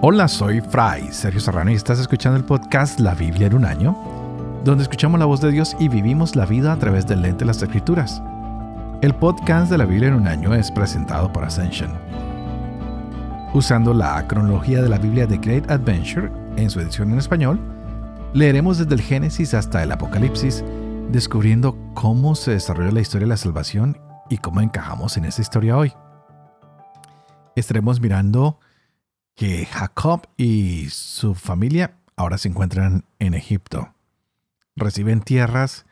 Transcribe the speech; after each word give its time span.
Hola, 0.00 0.28
soy 0.28 0.60
Fray 0.60 1.12
Sergio 1.12 1.40
Serrano 1.40 1.72
y 1.72 1.74
estás 1.74 1.98
escuchando 1.98 2.38
el 2.38 2.44
podcast 2.44 3.00
La 3.00 3.14
Biblia 3.14 3.48
en 3.48 3.54
un 3.54 3.64
año, 3.64 3.98
donde 4.62 4.84
escuchamos 4.84 5.18
la 5.18 5.26
voz 5.26 5.40
de 5.40 5.50
Dios 5.50 5.74
y 5.80 5.88
vivimos 5.88 6.36
la 6.36 6.46
vida 6.46 6.72
a 6.72 6.78
través 6.78 7.04
del 7.04 7.22
lente 7.22 7.40
de 7.40 7.46
las 7.46 7.60
Escrituras. 7.60 8.22
El 9.02 9.12
podcast 9.16 9.72
de 9.72 9.76
la 9.76 9.86
Biblia 9.86 10.10
en 10.10 10.14
un 10.14 10.28
año 10.28 10.54
es 10.54 10.70
presentado 10.70 11.32
por 11.32 11.42
Ascension. 11.42 11.90
Usando 13.54 13.92
la 13.92 14.24
cronología 14.28 14.82
de 14.82 14.88
la 14.88 14.98
Biblia 14.98 15.26
de 15.26 15.36
Great 15.36 15.68
Adventure 15.68 16.30
en 16.54 16.70
su 16.70 16.78
edición 16.78 17.10
en 17.10 17.18
español, 17.18 17.58
leeremos 18.34 18.78
desde 18.78 18.94
el 18.94 19.00
Génesis 19.00 19.52
hasta 19.52 19.82
el 19.82 19.90
Apocalipsis, 19.90 20.64
descubriendo 21.10 21.76
cómo 21.94 22.36
se 22.36 22.52
desarrolla 22.52 22.92
la 22.92 23.00
historia 23.00 23.26
de 23.26 23.30
la 23.30 23.36
salvación 23.36 23.98
y 24.30 24.38
cómo 24.38 24.60
encajamos 24.60 25.16
en 25.16 25.24
esa 25.24 25.42
historia 25.42 25.76
hoy. 25.76 25.92
Estaremos 27.56 28.00
mirando 28.00 28.60
que 29.38 29.66
Jacob 29.66 30.26
y 30.36 30.88
su 30.90 31.36
familia 31.36 31.94
ahora 32.16 32.38
se 32.38 32.48
encuentran 32.48 33.04
en 33.20 33.34
Egipto. 33.34 33.94
Reciben 34.74 35.20
tierras, 35.20 35.86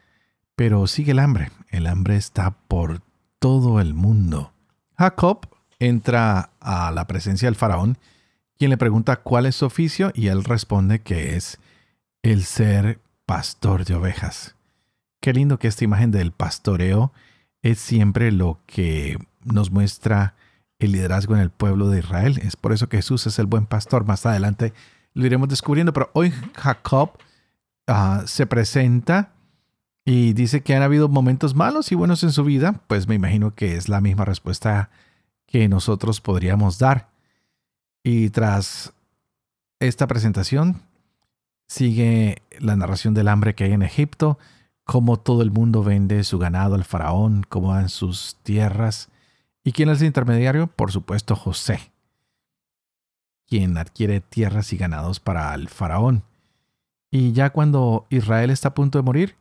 pero 0.57 0.89
sigue 0.89 1.13
el 1.13 1.21
hambre. 1.21 1.53
El 1.71 1.87
hambre 1.87 2.17
está 2.17 2.51
por 2.51 3.03
todo 3.39 3.81
el 3.81 3.95
mundo. 3.95 4.53
Jacob 4.99 5.47
entra 5.79 6.51
a 6.59 6.91
la 6.91 7.07
presencia 7.07 7.47
del 7.47 7.55
faraón, 7.55 7.99
quien 8.59 8.71
le 8.71 8.79
pregunta 8.79 9.23
cuál 9.23 9.47
es 9.47 9.55
su 9.55 9.67
oficio 9.67 10.11
y 10.13 10.27
él 10.27 10.43
responde 10.43 11.03
que 11.03 11.37
es 11.37 11.61
el 12.23 12.43
ser 12.43 13.01
pastor 13.27 13.85
de 13.85 13.95
ovejas. 13.95 14.57
Qué 15.21 15.33
lindo 15.33 15.61
que 15.61 15.69
esta 15.69 15.85
imagen 15.85 16.11
del 16.11 16.33
pastoreo 16.33 17.13
es 17.63 17.79
siempre 17.79 18.33
lo 18.33 18.59
que 18.67 19.19
nos 19.45 19.71
muestra 19.71 20.35
el 20.79 20.93
liderazgo 20.93 21.35
en 21.35 21.41
el 21.41 21.51
pueblo 21.51 21.89
de 21.89 22.01
Israel. 22.01 22.39
Es 22.43 22.57
por 22.57 22.73
eso 22.73 22.89
que 22.89 22.99
Jesús 22.99 23.27
es 23.27 23.39
el 23.39 23.47
buen 23.47 23.67
pastor. 23.67 24.05
Más 24.05 24.27
adelante 24.27 24.73
lo 25.15 25.25
iremos 25.27 25.49
descubriendo, 25.49 25.93
pero 25.93 26.11
hoy 26.13 26.33
Jacob 26.55 27.13
ah, 27.87 28.23
se 28.27 28.47
presenta 28.47 29.33
y 30.05 30.35
dice 30.35 30.63
que 30.63 30.75
han 30.75 30.83
habido 30.83 31.09
momentos 31.09 31.55
malos 31.55 31.91
y 31.91 31.95
buenos 31.95 32.23
en 32.23 32.33
su 32.33 32.45
vida. 32.45 32.81
Pues 32.87 33.09
me 33.09 33.15
imagino 33.15 33.55
que 33.55 33.77
es 33.77 33.89
la 33.89 34.01
misma 34.01 34.25
respuesta 34.25 34.91
que 35.47 35.69
nosotros 35.69 36.21
podríamos 36.21 36.79
dar. 36.79 37.09
Y 38.05 38.31
tras 38.31 38.93
esta 39.81 40.07
presentación 40.07 40.83
sigue 41.67 42.43
la 42.61 42.77
narración 42.77 43.15
del 43.15 43.29
hambre 43.29 43.55
que 43.55 43.65
hay 43.65 43.73
en 43.73 43.83
Egipto, 43.83 44.39
cómo 44.85 45.19
todo 45.19 45.43
el 45.43 45.51
mundo 45.51 45.83
vende 45.83 46.23
su 46.23 46.39
ganado 46.39 46.77
al 46.77 46.85
faraón, 46.85 47.45
cómo 47.49 47.75
dan 47.75 47.89
sus 47.89 48.37
tierras 48.43 49.09
¿Y 49.67 49.73
quién 49.73 49.89
es 49.89 50.01
el 50.01 50.07
intermediario? 50.07 50.69
Por 50.69 50.93
supuesto, 50.93 51.35
José, 51.35 51.91
quien 53.49 53.77
adquiere 53.77 54.21
tierras 54.21 54.73
y 54.73 54.77
ganados 54.77 55.19
para 55.19 55.53
el 55.57 55.69
faraón. 55.69 56.23
Y 57.11 57.33
ya 57.33 57.51
cuando 57.51 58.07
Israel 58.09 58.51
está 58.51 58.69
a 58.69 58.75
punto 58.75 58.97
de 58.97 59.03
morir, 59.03 59.35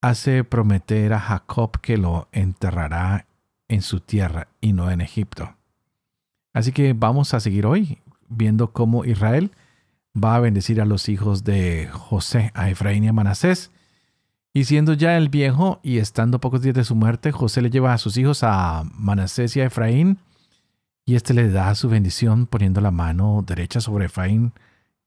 hace 0.00 0.42
prometer 0.42 1.12
a 1.12 1.20
Jacob 1.20 1.80
que 1.80 1.96
lo 1.96 2.26
enterrará 2.32 3.28
en 3.68 3.82
su 3.82 4.00
tierra 4.00 4.48
y 4.60 4.72
no 4.72 4.90
en 4.90 5.00
Egipto. 5.00 5.54
Así 6.52 6.72
que 6.72 6.92
vamos 6.92 7.34
a 7.34 7.40
seguir 7.40 7.66
hoy 7.66 8.02
viendo 8.28 8.72
cómo 8.72 9.04
Israel 9.04 9.52
va 10.12 10.34
a 10.34 10.40
bendecir 10.40 10.80
a 10.80 10.86
los 10.86 11.08
hijos 11.08 11.44
de 11.44 11.88
José, 11.88 12.50
a 12.54 12.68
Efraín 12.68 13.04
y 13.04 13.08
a 13.08 13.12
Manasés, 13.12 13.70
y 14.56 14.64
siendo 14.64 14.92
ya 14.92 15.16
el 15.16 15.28
viejo 15.28 15.80
y 15.82 15.98
estando 15.98 16.40
pocos 16.40 16.62
días 16.62 16.76
de 16.76 16.84
su 16.84 16.94
muerte, 16.94 17.32
José 17.32 17.60
le 17.60 17.70
lleva 17.70 17.92
a 17.92 17.98
sus 17.98 18.16
hijos 18.16 18.44
a 18.44 18.84
Manasés 18.94 19.56
y 19.56 19.60
a 19.60 19.66
Efraín, 19.66 20.18
y 21.04 21.16
éste 21.16 21.34
le 21.34 21.50
da 21.50 21.74
su 21.74 21.88
bendición 21.88 22.46
poniendo 22.46 22.80
la 22.80 22.92
mano 22.92 23.44
derecha 23.44 23.80
sobre 23.80 24.06
Efraín, 24.06 24.52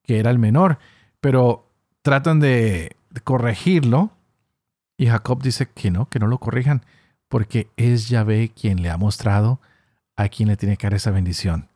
que 0.04 0.20
era 0.20 0.32
el 0.32 0.38
menor, 0.38 0.80
pero 1.22 1.72
tratan 2.02 2.42
de 2.42 2.98
corregirlo, 3.24 4.12
y 4.98 5.08
Jacob 5.08 5.42
dice 5.42 5.70
que 5.74 5.92
no, 5.92 6.10
que 6.10 6.20
no 6.20 6.28
lo 6.28 6.40
corrijan, 6.40 6.84
porque 7.30 7.70
es 7.78 8.10
Yahvé 8.10 8.50
quien 8.50 8.82
le 8.82 8.90
ha 8.90 8.98
mostrado 8.98 9.62
a 10.18 10.28
quien 10.28 10.50
le 10.50 10.58
tiene 10.58 10.76
que 10.76 10.88
dar 10.88 10.96
esa 10.96 11.12
bendición. 11.12 11.70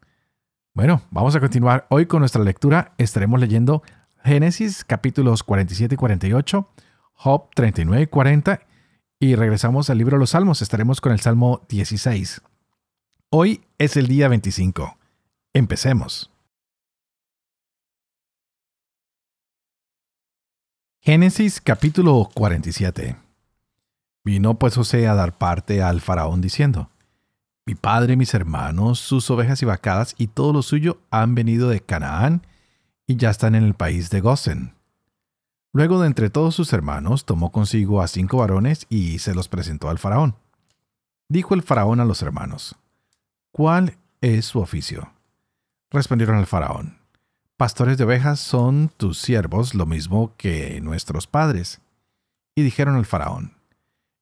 Bueno, 0.73 1.01
vamos 1.09 1.35
a 1.35 1.39
continuar 1.39 1.85
hoy 1.89 2.05
con 2.05 2.19
nuestra 2.19 2.43
lectura. 2.43 2.93
Estaremos 2.97 3.39
leyendo 3.39 3.81
Génesis 4.23 4.83
capítulos 4.83 5.43
47 5.43 5.95
y 5.95 5.97
48 5.97 6.67
Job 7.23 7.49
39 7.53 8.01
y 8.01 8.07
40 8.07 8.61
y 9.19 9.35
regresamos 9.35 9.91
al 9.91 9.99
libro 9.99 10.17
de 10.17 10.21
los 10.21 10.31
Salmos. 10.31 10.63
Estaremos 10.63 11.01
con 11.01 11.11
el 11.11 11.19
Salmo 11.19 11.61
16. 11.69 12.41
Hoy 13.29 13.61
es 13.77 13.95
el 13.95 14.07
día 14.07 14.27
25. 14.27 14.97
Empecemos. 15.53 16.31
Génesis 20.99 21.61
capítulo 21.61 22.27
47. 22.33 23.15
Vino 24.23 24.57
pues 24.57 24.73
José 24.73 25.07
a 25.07 25.13
dar 25.13 25.37
parte 25.37 25.83
al 25.83 26.01
faraón 26.01 26.41
diciendo, 26.41 26.89
Mi 27.67 27.75
padre, 27.75 28.15
mis 28.15 28.33
hermanos, 28.33 28.97
sus 28.97 29.29
ovejas 29.29 29.61
y 29.61 29.65
vacadas 29.65 30.15
y 30.17 30.25
todo 30.25 30.53
lo 30.53 30.63
suyo 30.63 30.99
han 31.11 31.35
venido 31.35 31.69
de 31.69 31.81
Canaán 31.81 32.47
y 33.05 33.17
ya 33.17 33.29
están 33.29 33.53
en 33.53 33.63
el 33.63 33.75
país 33.75 34.09
de 34.09 34.21
Gosen. 34.21 34.80
Luego 35.73 36.01
de 36.01 36.07
entre 36.07 36.29
todos 36.29 36.53
sus 36.53 36.73
hermanos, 36.73 37.25
tomó 37.25 37.51
consigo 37.51 38.01
a 38.01 38.07
cinco 38.07 38.37
varones 38.37 38.85
y 38.89 39.19
se 39.19 39.33
los 39.33 39.47
presentó 39.47 39.89
al 39.89 39.99
faraón. 39.99 40.35
Dijo 41.29 41.53
el 41.53 41.63
faraón 41.63 42.01
a 42.01 42.05
los 42.05 42.21
hermanos, 42.21 42.75
¿cuál 43.51 43.97
es 44.19 44.45
su 44.45 44.59
oficio? 44.59 45.13
Respondieron 45.89 46.35
al 46.35 46.45
faraón, 46.45 46.97
pastores 47.55 47.97
de 47.97 48.03
ovejas 48.03 48.39
son 48.39 48.91
tus 48.97 49.19
siervos 49.19 49.73
lo 49.73 49.85
mismo 49.85 50.33
que 50.35 50.81
nuestros 50.81 51.27
padres. 51.27 51.79
Y 52.53 52.63
dijeron 52.63 52.95
al 52.95 53.05
faraón, 53.05 53.53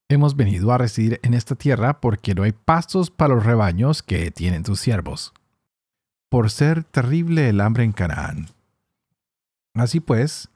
hemos 0.07 0.35
venido 0.35 0.71
a 0.71 0.77
residir 0.77 1.19
en 1.23 1.33
esta 1.33 1.55
tierra 1.55 1.99
porque 1.99 2.35
no 2.35 2.43
hay 2.43 2.51
pastos 2.51 3.09
para 3.09 3.33
los 3.33 3.45
rebaños 3.45 4.03
que 4.03 4.29
tienen 4.29 4.63
tus 4.63 4.79
siervos, 4.79 5.33
por 6.29 6.51
ser 6.51 6.83
terrible 6.83 7.49
el 7.49 7.61
hambre 7.61 7.83
en 7.85 7.91
Canaán. 7.91 8.49
Así 9.73 9.99
pues, 9.99 10.49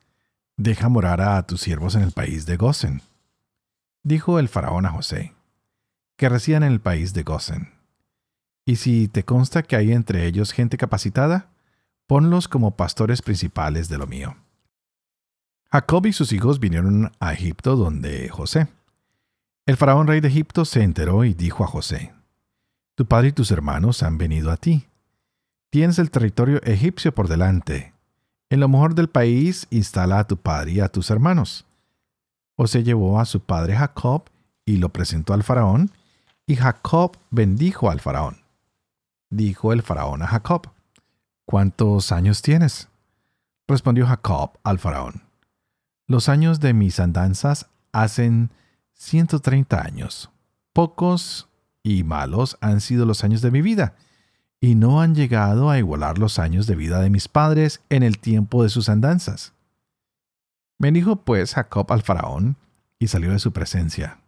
Deja 0.58 0.88
morar 0.88 1.19
a 1.19 1.41
tus 1.47 1.62
siervos 1.62 1.96
en 1.96 2.03
el 2.03 2.12
país 2.12 2.46
de 2.46 2.58
Gosen. 2.58 3.02
Dijo 4.03 4.38
el 4.38 4.50
faraón 4.50 4.86
a 4.86 4.91
José, 4.91 5.34
que 6.16 6.30
residan 6.30 6.62
en 6.62 6.74
el 6.74 6.80
país 6.80 7.14
de 7.14 7.24
Gosen. 7.24 7.74
Y 8.63 8.75
si 8.75 9.08
te 9.08 9.24
consta 9.24 9.63
que 9.63 9.75
hay 9.75 9.92
entre 9.92 10.28
ellos 10.28 10.52
gente 10.52 10.78
capacitada, 10.78 11.50
ponlos 12.06 12.47
como 12.47 12.75
pastores 12.75 13.24
principales 13.24 13.90
de 13.90 13.97
lo 13.97 14.06
mío. 14.06 14.36
Jacob 15.72 16.06
y 16.06 16.13
sus 16.13 16.31
hijos 16.34 16.59
vinieron 16.59 17.12
a 17.19 17.34
Egipto 17.34 17.75
donde 17.75 18.30
José. 18.30 18.68
El 19.66 19.75
faraón 19.75 20.06
rey 20.06 20.22
de 20.22 20.28
Egipto 20.28 20.66
se 20.66 20.84
enteró 20.84 21.24
y 21.25 21.34
dijo 21.34 21.63
a 21.63 21.68
José, 21.68 22.13
Tu 22.96 23.08
padre 23.08 23.30
y 23.30 23.31
tus 23.31 23.50
hermanos 23.50 24.03
han 24.03 24.19
venido 24.19 24.52
a 24.52 24.58
ti. 24.58 24.86
Tienes 25.72 25.97
el 25.97 26.12
territorio 26.12 26.62
egipcio 26.62 27.16
por 27.16 27.28
delante, 27.28 27.93
en 28.53 28.59
lo 28.59 28.69
mejor 28.69 28.94
del 28.94 29.09
país 29.09 29.66
instala 29.72 30.19
a 30.19 30.28
tu 30.28 30.38
padre 30.38 30.74
y 30.74 30.80
a 30.80 30.88
tus 30.88 31.09
hermanos. 31.09 31.66
José 32.56 32.84
llevó 32.84 33.19
a 33.19 33.25
su 33.25 33.40
padre 33.40 33.75
Jacob 33.75 34.25
y 34.64 34.78
lo 34.78 34.90
presentó 34.90 35.34
al 35.34 35.41
faraón, 35.41 35.90
y 36.46 36.56
Jacob 36.56 37.18
bendijo 37.31 37.90
al 37.90 38.00
faraón. 38.00 38.44
Dijo 39.31 39.74
el 39.74 39.81
faraón 39.81 40.22
a 40.22 40.28
Jacob, 40.28 40.69
¿Cuántos 41.46 42.12
años 42.12 42.44
tienes? 42.44 42.90
Respondió 43.68 44.06
Jacob 44.06 44.52
al 44.62 44.78
faraón, 44.78 45.24
Los 46.06 46.30
años 46.30 46.59
de 46.59 46.75
mis 46.75 47.00
andanzas 47.00 47.66
hacen 47.92 48.52
ciento 48.94 49.40
treinta 49.40 49.81
años. 49.81 50.30
Pocos 50.74 51.50
y 51.81 52.03
malos 52.03 52.59
han 52.62 52.81
sido 52.81 53.08
los 53.08 53.24
años 53.24 53.42
de 53.42 53.50
mi 53.50 53.63
vida, 53.63 53.95
y 54.63 54.75
no 54.75 55.01
han 55.01 55.13
llegado 55.13 55.69
a 55.69 55.77
igualar 55.77 56.19
los 56.19 56.39
años 56.39 56.68
de 56.68 56.75
vida 56.75 57.01
de 57.01 57.10
mis 57.10 57.27
padres 57.27 57.81
en 57.89 58.01
el 58.01 58.18
tiempo 58.18 58.63
de 58.63 58.69
sus 58.69 58.88
andanzas. 58.88 59.51
Bendijo 60.80 61.18
pues 61.18 61.56
Jacob 61.56 61.92
al 61.92 62.01
faraón 62.01 62.56
y 62.98 63.07
salió 63.07 63.33
de 63.33 63.39
su 63.39 63.51
presencia. 63.51 64.21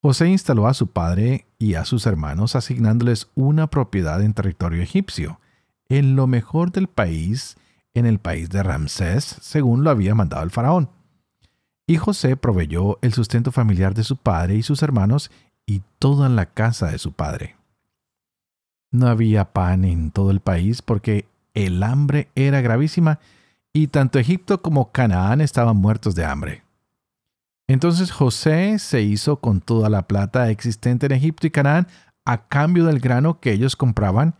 José 0.00 0.28
instaló 0.28 0.68
a 0.68 0.74
su 0.74 0.92
padre 0.92 1.46
y 1.58 1.74
a 1.74 1.84
sus 1.84 2.06
hermanos 2.06 2.54
asignándoles 2.54 3.30
una 3.34 3.66
propiedad 3.66 4.22
en 4.22 4.32
territorio 4.32 4.80
egipcio, 4.80 5.40
en 5.88 6.14
lo 6.14 6.28
mejor 6.28 6.70
del 6.70 6.86
país, 6.86 7.56
en 7.94 8.06
el 8.06 8.20
país 8.20 8.48
de 8.48 8.62
Ramsés, 8.62 9.24
según 9.40 9.82
lo 9.82 9.90
había 9.90 10.14
mandado 10.14 10.44
el 10.44 10.52
faraón. 10.52 10.88
Y 11.88 11.96
José 11.96 12.36
proveyó 12.36 13.00
el 13.02 13.12
sustento 13.12 13.50
familiar 13.50 13.92
de 13.92 14.04
su 14.04 14.16
padre 14.16 14.54
y 14.54 14.62
sus 14.62 14.84
hermanos 14.84 15.32
y 15.66 15.82
toda 15.98 16.28
la 16.28 16.46
casa 16.46 16.92
de 16.92 16.98
su 16.98 17.10
padre. 17.10 17.56
No 18.92 19.08
había 19.08 19.52
pan 19.52 19.84
en 19.84 20.10
todo 20.10 20.30
el 20.30 20.40
país 20.40 20.82
porque 20.82 21.26
el 21.54 21.82
hambre 21.82 22.28
era 22.34 22.60
gravísima 22.60 23.18
y 23.72 23.88
tanto 23.88 24.18
Egipto 24.18 24.62
como 24.62 24.92
Canaán 24.92 25.40
estaban 25.40 25.76
muertos 25.76 26.14
de 26.14 26.24
hambre. 26.24 26.62
Entonces 27.66 28.12
José 28.12 28.78
se 28.78 29.02
hizo 29.02 29.36
con 29.36 29.60
toda 29.60 29.88
la 29.88 30.06
plata 30.06 30.50
existente 30.50 31.06
en 31.06 31.12
Egipto 31.12 31.46
y 31.46 31.50
Canaán 31.50 31.88
a 32.24 32.46
cambio 32.48 32.84
del 32.84 33.00
grano 33.00 33.40
que 33.40 33.52
ellos 33.52 33.76
compraban 33.76 34.34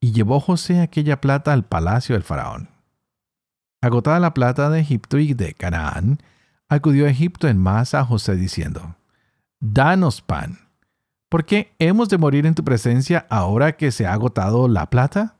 y 0.00 0.12
llevó 0.12 0.40
José 0.40 0.80
aquella 0.80 1.20
plata 1.20 1.52
al 1.52 1.64
palacio 1.64 2.14
del 2.14 2.24
faraón. 2.24 2.68
Agotada 3.80 4.18
la 4.20 4.34
plata 4.34 4.68
de 4.68 4.80
Egipto 4.80 5.18
y 5.18 5.34
de 5.34 5.54
Canaán, 5.54 6.18
acudió 6.68 7.06
a 7.06 7.10
Egipto 7.10 7.48
en 7.48 7.58
masa 7.58 8.00
a 8.00 8.04
José 8.04 8.36
diciendo, 8.36 8.96
Danos 9.60 10.22
pan, 10.22 10.58
¿por 11.32 11.46
qué 11.46 11.72
hemos 11.78 12.10
de 12.10 12.18
morir 12.18 12.44
en 12.44 12.54
tu 12.54 12.62
presencia 12.62 13.26
ahora 13.30 13.72
que 13.72 13.90
se 13.90 14.06
ha 14.06 14.12
agotado 14.12 14.68
la 14.68 14.90
plata? 14.90 15.36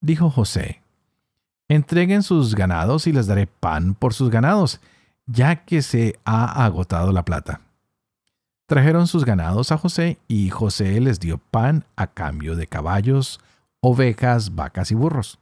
Dijo 0.00 0.30
José, 0.30 0.80
Entreguen 1.66 2.22
sus 2.22 2.54
ganados 2.54 3.08
y 3.08 3.12
les 3.12 3.26
daré 3.26 3.48
pan 3.48 3.96
por 3.96 4.14
sus 4.14 4.30
ganados, 4.30 4.80
ya 5.26 5.64
que 5.64 5.82
se 5.82 6.20
ha 6.24 6.64
agotado 6.64 7.10
la 7.10 7.24
plata. 7.24 7.62
Trajeron 8.66 9.08
sus 9.08 9.24
ganados 9.24 9.72
a 9.72 9.76
José 9.76 10.18
y 10.28 10.50
José 10.50 11.00
les 11.00 11.18
dio 11.18 11.38
pan 11.38 11.84
a 11.96 12.06
cambio 12.06 12.54
de 12.54 12.68
caballos, 12.68 13.40
ovejas, 13.80 14.54
vacas 14.54 14.92
y 14.92 14.94
burros. 14.94 15.40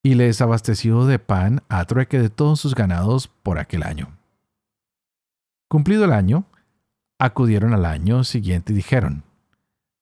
Y 0.00 0.14
les 0.14 0.40
abasteció 0.40 1.06
de 1.06 1.18
pan 1.18 1.64
a 1.68 1.84
trueque 1.86 2.20
de 2.20 2.30
todos 2.30 2.60
sus 2.60 2.76
ganados 2.76 3.26
por 3.26 3.58
aquel 3.58 3.82
año. 3.82 4.16
Cumplido 5.66 6.04
el 6.04 6.12
año, 6.12 6.44
acudieron 7.20 7.72
al 7.74 7.84
año 7.84 8.24
siguiente 8.24 8.72
y 8.72 8.76
dijeron, 8.76 9.22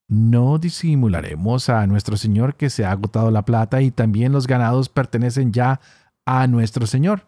no 0.09 0.57
disimularemos 0.59 1.69
a 1.69 1.87
nuestro 1.87 2.17
Señor 2.17 2.55
que 2.55 2.71
se 2.71 2.87
ha 2.87 2.93
agotado 2.93 3.31
la 3.31 3.45
plata 3.45 3.83
y 3.83 3.91
también 3.91 4.33
los 4.33 4.47
ganados 4.47 4.89
pertenecen 4.89 5.53
ya 5.53 5.81
a 6.25 6.47
nuestro 6.47 6.87
Señor. 6.87 7.27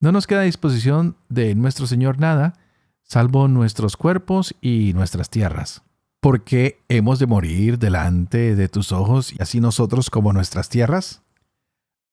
No 0.00 0.10
nos 0.10 0.26
queda 0.26 0.40
a 0.40 0.44
disposición 0.44 1.16
de 1.28 1.54
nuestro 1.54 1.86
Señor 1.86 2.18
nada, 2.18 2.54
salvo 3.02 3.46
nuestros 3.48 3.96
cuerpos 3.96 4.54
y 4.62 4.92
nuestras 4.94 5.28
tierras. 5.28 5.82
¿Por 6.20 6.44
qué 6.44 6.80
hemos 6.88 7.18
de 7.18 7.26
morir 7.26 7.78
delante 7.78 8.54
de 8.54 8.68
tus 8.68 8.92
ojos 8.92 9.32
y 9.32 9.42
así 9.42 9.60
nosotros 9.60 10.08
como 10.08 10.32
nuestras 10.32 10.68
tierras? 10.68 11.22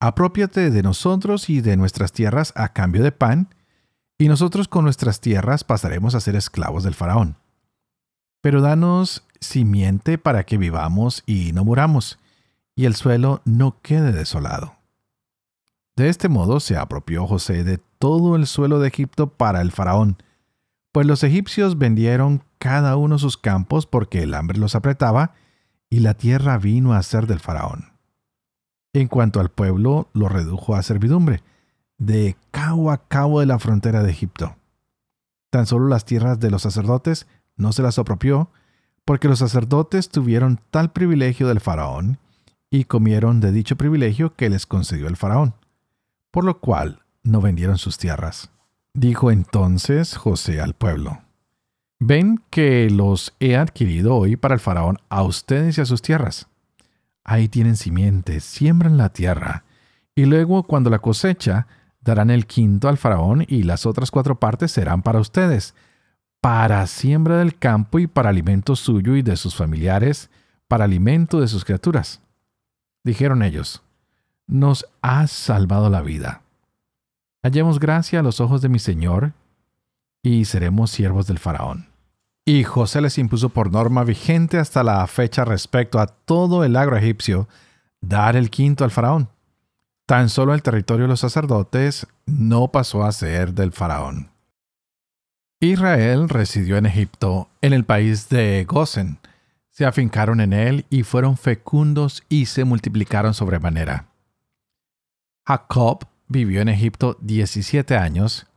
Apropiate 0.01 0.71
de 0.71 0.83
nosotros 0.83 1.49
y 1.49 1.61
de 1.61 1.77
nuestras 1.77 2.11
tierras 2.11 2.51
a 2.55 2.73
cambio 2.73 3.03
de 3.03 3.11
pan, 3.11 3.53
y 4.19 4.27
nosotros 4.27 4.67
con 4.67 4.83
nuestras 4.83 5.21
tierras 5.21 5.63
pasaremos 5.63 6.13
a 6.13 6.19
ser 6.19 6.35
esclavos 6.35 6.83
del 6.83 6.93
faraón. 6.93 7.37
Pero 8.41 8.61
danos 8.61 9.23
simiente 9.39 10.17
para 10.17 10.43
que 10.43 10.57
vivamos 10.57 11.23
y 11.25 11.53
no 11.53 11.63
muramos, 11.63 12.19
y 12.75 12.85
el 12.85 12.95
suelo 12.95 13.41
no 13.45 13.79
quede 13.81 14.11
desolado. 14.11 14.75
De 15.95 16.09
este 16.09 16.27
modo 16.27 16.59
se 16.59 16.77
apropió 16.77 17.25
José 17.27 17.63
de 17.63 17.79
todo 17.97 18.35
el 18.35 18.45
suelo 18.45 18.79
de 18.79 18.89
Egipto 18.89 19.29
para 19.29 19.61
el 19.61 19.71
faraón, 19.71 20.21
pues 20.91 21.07
los 21.07 21.23
egipcios 21.23 21.77
vendieron 21.77 22.43
cada 22.57 22.97
uno 22.97 23.19
sus 23.19 23.37
campos 23.37 23.85
porque 23.85 24.23
el 24.23 24.33
hambre 24.33 24.59
los 24.59 24.75
apretaba, 24.75 25.33
y 25.89 26.01
la 26.01 26.13
tierra 26.13 26.57
vino 26.57 26.93
a 26.93 27.01
ser 27.03 27.25
del 27.25 27.39
faraón. 27.39 27.93
En 28.93 29.07
cuanto 29.07 29.39
al 29.39 29.49
pueblo, 29.49 30.09
lo 30.13 30.29
redujo 30.29 30.75
a 30.75 30.83
servidumbre, 30.83 31.41
de 31.99 32.35
cabo 32.51 32.91
a 32.91 33.07
cabo 33.07 33.39
de 33.41 33.45
la 33.45 33.59
frontera 33.59 34.01
de 34.01 34.09
Egipto. 34.09 34.55
Tan 35.51 35.65
solo 35.65 35.87
las 35.87 36.05
tierras 36.05 36.39
de 36.39 36.49
los 36.49 36.63
sacerdotes 36.63 37.27
no 37.55 37.71
se 37.73 37.83
las 37.83 37.99
apropió, 37.99 38.49
porque 39.05 39.27
los 39.27 39.39
sacerdotes 39.39 40.09
tuvieron 40.09 40.59
tal 40.71 40.91
privilegio 40.91 41.47
del 41.47 41.59
faraón, 41.59 42.17
y 42.71 42.85
comieron 42.85 43.39
de 43.39 43.51
dicho 43.51 43.75
privilegio 43.75 44.35
que 44.35 44.49
les 44.49 44.65
concedió 44.65 45.07
el 45.07 45.17
faraón, 45.17 45.55
por 46.31 46.43
lo 46.43 46.59
cual 46.59 47.01
no 47.23 47.41
vendieron 47.41 47.77
sus 47.77 47.97
tierras. 47.97 48.51
Dijo 48.93 49.31
entonces 49.31 50.15
José 50.15 50.61
al 50.61 50.73
pueblo, 50.73 51.19
Ven 51.99 52.41
que 52.49 52.89
los 52.89 53.33
he 53.41 53.57
adquirido 53.57 54.15
hoy 54.15 54.37
para 54.37 54.53
el 54.53 54.61
faraón 54.61 54.99
a 55.09 55.23
ustedes 55.23 55.77
y 55.77 55.81
a 55.81 55.85
sus 55.85 56.01
tierras. 56.01 56.47
Ahí 57.25 57.49
tienen 57.49 57.75
simientes, 57.75 58.45
siembran 58.45 58.97
la 58.97 59.09
tierra, 59.09 59.65
y 60.15 60.25
luego 60.25 60.63
cuando 60.63 60.89
la 60.89 60.99
cosecha, 60.99 61.67
darán 62.01 62.29
el 62.29 62.45
quinto 62.45 62.87
al 62.87 62.97
faraón 62.97 63.45
y 63.47 63.63
las 63.63 63.85
otras 63.85 64.11
cuatro 64.11 64.39
partes 64.39 64.71
serán 64.71 65.01
para 65.01 65.19
ustedes, 65.19 65.75
para 66.41 66.85
siembra 66.87 67.37
del 67.37 67.57
campo 67.57 67.99
y 67.99 68.07
para 68.07 68.29
alimento 68.29 68.75
suyo 68.75 69.15
y 69.15 69.21
de 69.21 69.35
sus 69.35 69.55
familiares, 69.55 70.29
para 70.67 70.85
alimento 70.85 71.41
de 71.41 71.47
sus 71.47 71.65
criaturas. 71.65 72.21
Dijeron 73.03 73.43
ellos, 73.43 73.81
nos 74.47 74.85
has 75.01 75.31
salvado 75.31 75.89
la 75.89 76.01
vida. 76.01 76.41
Hallemos 77.43 77.79
gracia 77.79 78.19
a 78.19 78.23
los 78.23 78.41
ojos 78.41 78.61
de 78.61 78.69
mi 78.69 78.79
Señor 78.79 79.33
y 80.21 80.45
seremos 80.45 80.91
siervos 80.91 81.27
del 81.27 81.39
faraón. 81.39 81.87
Y 82.45 82.63
José 82.63 83.01
les 83.01 83.17
impuso 83.17 83.49
por 83.49 83.71
norma 83.71 84.03
vigente 84.03 84.57
hasta 84.57 84.83
la 84.83 85.05
fecha 85.07 85.45
respecto 85.45 85.99
a 85.99 86.07
todo 86.07 86.63
el 86.63 86.75
agro 86.75 86.97
egipcio 86.97 87.47
dar 88.01 88.35
el 88.35 88.49
quinto 88.49 88.83
al 88.83 88.91
faraón. 88.91 89.29
Tan 90.09 90.29
solo 90.29 90.55
el 90.55 90.63
territorio 90.63 91.03
de 91.03 91.09
los 91.09 91.19
sacerdotes 91.19 92.07
no 92.25 92.69
pasó 92.69 93.03
a 93.03 93.11
ser 93.11 93.53
del 93.53 93.71
faraón. 93.71 94.31
Israel 95.59 96.29
residió 96.29 96.77
en 96.77 96.87
Egipto, 96.87 97.47
en 97.61 97.73
el 97.73 97.85
país 97.85 98.27
de 98.27 98.65
Gosen. 98.67 99.19
Se 99.69 99.85
afincaron 99.85 100.41
en 100.41 100.51
él 100.51 100.87
y 100.89 101.03
fueron 101.03 101.37
fecundos 101.37 102.23
y 102.27 102.47
se 102.47 102.63
multiplicaron 102.63 103.35
sobremanera. 103.35 104.07
Jacob 105.45 106.07
vivió 106.27 106.61
en 106.61 106.69
Egipto 106.69 107.15
17 107.21 107.95
años, 107.95 108.47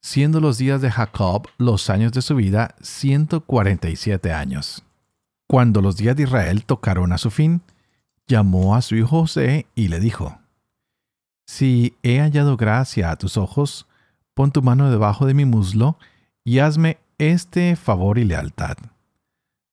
siendo 0.00 0.38
los 0.38 0.58
días 0.58 0.80
de 0.80 0.92
Jacob 0.92 1.48
los 1.58 1.90
años 1.90 2.12
de 2.12 2.22
su 2.22 2.36
vida 2.36 2.76
147 2.82 4.32
años. 4.32 4.84
Cuando 5.48 5.82
los 5.82 5.96
días 5.96 6.14
de 6.14 6.22
Israel 6.22 6.64
tocaron 6.64 7.12
a 7.12 7.18
su 7.18 7.32
fin, 7.32 7.62
llamó 8.28 8.76
a 8.76 8.80
su 8.80 8.94
hijo 8.94 9.08
José 9.08 9.66
y 9.74 9.88
le 9.88 9.98
dijo, 9.98 10.38
Si 11.46 11.96
he 12.02 12.20
hallado 12.20 12.56
gracia 12.56 13.10
a 13.10 13.16
tus 13.16 13.36
ojos, 13.36 13.86
pon 14.34 14.50
tu 14.50 14.62
mano 14.62 14.90
debajo 14.90 15.26
de 15.26 15.34
mi 15.34 15.44
muslo 15.44 15.98
y 16.44 16.58
hazme 16.58 16.98
este 17.18 17.76
favor 17.76 18.18
y 18.18 18.24
lealtad. 18.24 18.76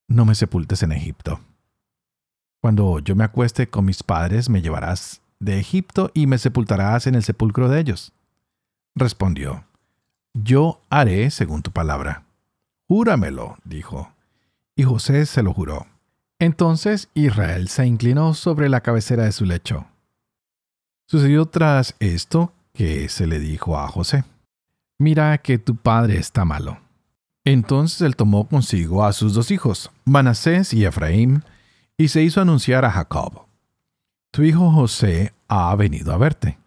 No 0.08 0.24
me 0.24 0.34
sepultes 0.34 0.82
en 0.82 0.92
Egipto. 0.92 1.40
Cuando 2.60 2.98
yo 3.00 3.16
me 3.16 3.24
acueste 3.24 3.68
con 3.68 3.84
mis 3.84 4.02
padres, 4.02 4.48
me 4.48 4.62
llevarás 4.62 5.20
de 5.40 5.58
Egipto 5.58 6.10
y 6.14 6.26
me 6.26 6.38
sepultarás 6.38 7.06
en 7.06 7.16
el 7.16 7.24
sepulcro 7.24 7.68
de 7.68 7.80
ellos. 7.80 8.12
Respondió, 8.94 9.64
Yo 10.34 10.80
haré 10.88 11.30
según 11.30 11.62
tu 11.62 11.72
palabra. 11.72 12.24
Júramelo, 12.86 13.56
dijo. 13.64 14.12
Y 14.76 14.84
José 14.84 15.26
se 15.26 15.42
lo 15.42 15.52
juró. 15.52 15.86
Entonces 16.38 17.08
Israel 17.14 17.68
se 17.68 17.86
inclinó 17.86 18.34
sobre 18.34 18.68
la 18.68 18.80
cabecera 18.80 19.24
de 19.24 19.32
su 19.32 19.44
lecho. 19.44 19.86
Sucedió 21.12 21.44
tras 21.44 21.94
esto 22.00 22.54
que 22.72 23.10
se 23.10 23.26
le 23.26 23.38
dijo 23.38 23.78
a 23.78 23.86
José, 23.86 24.24
mira 24.98 25.36
que 25.36 25.58
tu 25.58 25.76
padre 25.76 26.16
está 26.16 26.46
malo. 26.46 26.80
Entonces 27.44 28.00
él 28.00 28.16
tomó 28.16 28.48
consigo 28.48 29.04
a 29.04 29.12
sus 29.12 29.34
dos 29.34 29.50
hijos, 29.50 29.90
Manasés 30.06 30.72
y 30.72 30.86
Efraín, 30.86 31.44
y 31.98 32.08
se 32.08 32.22
hizo 32.22 32.40
anunciar 32.40 32.86
a 32.86 32.90
Jacob. 32.90 33.44
Tu 34.30 34.44
hijo 34.44 34.70
José 34.70 35.34
ha 35.48 35.76
venido 35.76 36.14
a 36.14 36.16
verte. 36.16 36.58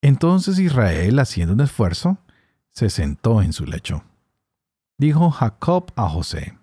Entonces 0.00 0.58
Israel, 0.58 1.18
haciendo 1.18 1.52
un 1.52 1.60
esfuerzo, 1.60 2.16
se 2.72 2.88
sentó 2.88 3.42
en 3.42 3.52
su 3.52 3.66
lecho. 3.66 4.02
Dijo 4.96 5.30
Jacob 5.30 5.92
a 5.94 6.08
José, 6.08 6.56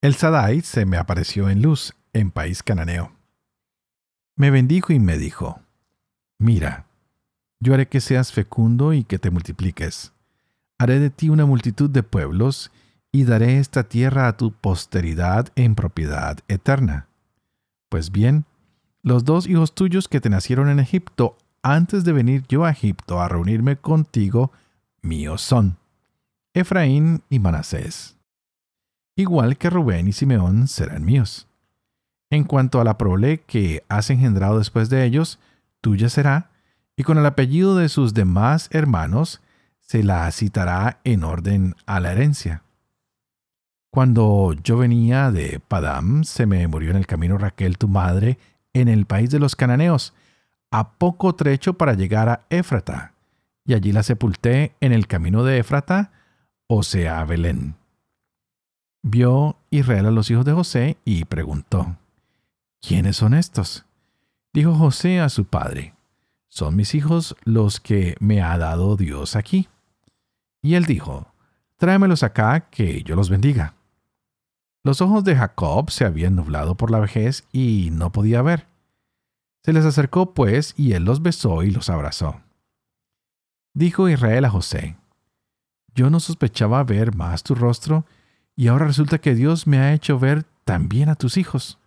El 0.00 0.14
Sadai 0.14 0.62
se 0.62 0.86
me 0.86 0.96
apareció 0.96 1.50
en 1.50 1.60
luz, 1.60 1.92
en 2.14 2.30
país 2.30 2.62
cananeo. 2.62 3.12
Me 4.34 4.50
bendijo 4.50 4.94
y 4.94 4.98
me 4.98 5.18
dijo, 5.18 5.60
Mira, 6.38 6.86
yo 7.60 7.74
haré 7.74 7.86
que 7.86 8.00
seas 8.00 8.32
fecundo 8.32 8.92
y 8.92 9.04
que 9.04 9.18
te 9.18 9.30
multipliques. 9.30 10.12
Haré 10.78 11.00
de 11.00 11.10
ti 11.10 11.28
una 11.28 11.46
multitud 11.46 11.88
de 11.88 12.02
pueblos, 12.02 12.70
y 13.16 13.24
daré 13.24 13.58
esta 13.58 13.84
tierra 13.84 14.28
a 14.28 14.36
tu 14.36 14.52
posteridad 14.52 15.48
en 15.54 15.74
propiedad 15.74 16.38
eterna. 16.48 17.08
Pues 17.88 18.12
bien, 18.12 18.44
los 19.02 19.24
dos 19.24 19.46
hijos 19.46 19.74
tuyos 19.74 20.06
que 20.06 20.20
te 20.20 20.28
nacieron 20.28 20.68
en 20.68 20.80
Egipto, 20.80 21.38
antes 21.62 22.04
de 22.04 22.12
venir 22.12 22.44
yo 22.46 22.66
a 22.66 22.70
Egipto 22.70 23.22
a 23.22 23.28
reunirme 23.28 23.76
contigo, 23.76 24.52
míos 25.00 25.40
son. 25.40 25.78
Efraín 26.52 27.22
y 27.30 27.38
Manasés. 27.38 28.16
Igual 29.16 29.56
que 29.56 29.70
Rubén 29.70 30.08
y 30.08 30.12
Simeón 30.12 30.68
serán 30.68 31.04
míos. 31.04 31.46
En 32.28 32.44
cuanto 32.44 32.82
a 32.82 32.84
la 32.84 32.98
prole 32.98 33.40
que 33.46 33.82
has 33.88 34.10
engendrado 34.10 34.58
después 34.58 34.90
de 34.90 35.06
ellos, 35.06 35.38
tuya 35.86 36.08
será, 36.08 36.50
y 36.96 37.04
con 37.04 37.16
el 37.16 37.24
apellido 37.26 37.76
de 37.76 37.88
sus 37.88 38.12
demás 38.12 38.68
hermanos 38.72 39.40
se 39.78 40.02
la 40.02 40.28
citará 40.32 40.98
en 41.04 41.22
orden 41.22 41.76
a 41.86 42.00
la 42.00 42.10
herencia. 42.10 42.64
Cuando 43.92 44.52
yo 44.64 44.78
venía 44.78 45.30
de 45.30 45.60
Padam, 45.60 46.24
se 46.24 46.44
me 46.44 46.66
murió 46.66 46.90
en 46.90 46.96
el 46.96 47.06
camino 47.06 47.38
Raquel, 47.38 47.78
tu 47.78 47.86
madre, 47.86 48.36
en 48.72 48.88
el 48.88 49.06
país 49.06 49.30
de 49.30 49.38
los 49.38 49.54
cananeos, 49.54 50.12
a 50.72 50.94
poco 50.94 51.36
trecho 51.36 51.74
para 51.74 51.94
llegar 51.94 52.28
a 52.28 52.46
Éfrata, 52.50 53.12
y 53.64 53.74
allí 53.74 53.92
la 53.92 54.02
sepulté 54.02 54.74
en 54.80 54.90
el 54.90 55.06
camino 55.06 55.44
de 55.44 55.58
Éfrata, 55.58 56.10
o 56.66 56.82
sea, 56.82 57.24
Belén. 57.24 57.76
Vio 59.04 59.56
Israel 59.70 60.06
a 60.06 60.10
los 60.10 60.32
hijos 60.32 60.44
de 60.44 60.52
José 60.52 60.96
y 61.04 61.26
preguntó, 61.26 61.96
¿quiénes 62.80 63.18
son 63.18 63.34
estos? 63.34 63.85
Dijo 64.56 64.74
José 64.74 65.20
a 65.20 65.28
su 65.28 65.44
padre, 65.44 65.92
son 66.48 66.76
mis 66.76 66.94
hijos 66.94 67.36
los 67.44 67.78
que 67.78 68.16
me 68.20 68.40
ha 68.40 68.56
dado 68.56 68.96
Dios 68.96 69.36
aquí. 69.36 69.68
Y 70.62 70.76
él 70.76 70.86
dijo, 70.86 71.30
tráemelos 71.76 72.22
acá, 72.22 72.70
que 72.70 73.02
yo 73.02 73.16
los 73.16 73.28
bendiga. 73.28 73.74
Los 74.82 75.02
ojos 75.02 75.24
de 75.24 75.36
Jacob 75.36 75.90
se 75.90 76.06
habían 76.06 76.36
nublado 76.36 76.74
por 76.74 76.90
la 76.90 77.00
vejez 77.00 77.44
y 77.52 77.90
no 77.92 78.12
podía 78.12 78.40
ver. 78.40 78.66
Se 79.62 79.74
les 79.74 79.84
acercó 79.84 80.32
pues 80.32 80.72
y 80.74 80.94
él 80.94 81.04
los 81.04 81.20
besó 81.20 81.62
y 81.62 81.70
los 81.70 81.90
abrazó. 81.90 82.40
Dijo 83.74 84.08
Israel 84.08 84.46
a 84.46 84.50
José, 84.50 84.96
Yo 85.94 86.08
no 86.08 86.18
sospechaba 86.18 86.82
ver 86.82 87.14
más 87.14 87.42
tu 87.42 87.54
rostro, 87.54 88.06
y 88.56 88.68
ahora 88.68 88.86
resulta 88.86 89.18
que 89.18 89.34
Dios 89.34 89.66
me 89.66 89.80
ha 89.80 89.92
hecho 89.92 90.18
ver 90.18 90.46
también 90.64 91.10
a 91.10 91.14
tus 91.14 91.36
hijos. 91.36 91.78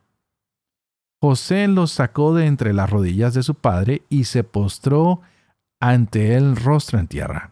José 1.21 1.67
los 1.67 1.91
sacó 1.91 2.33
de 2.33 2.45
entre 2.45 2.73
las 2.73 2.89
rodillas 2.89 3.33
de 3.33 3.43
su 3.43 3.55
padre 3.55 4.03
y 4.09 4.23
se 4.23 4.43
postró 4.43 5.21
ante 5.81 6.35
él 6.35 6.55
rostro 6.55 6.99
en 6.99 7.07
tierra. 7.07 7.51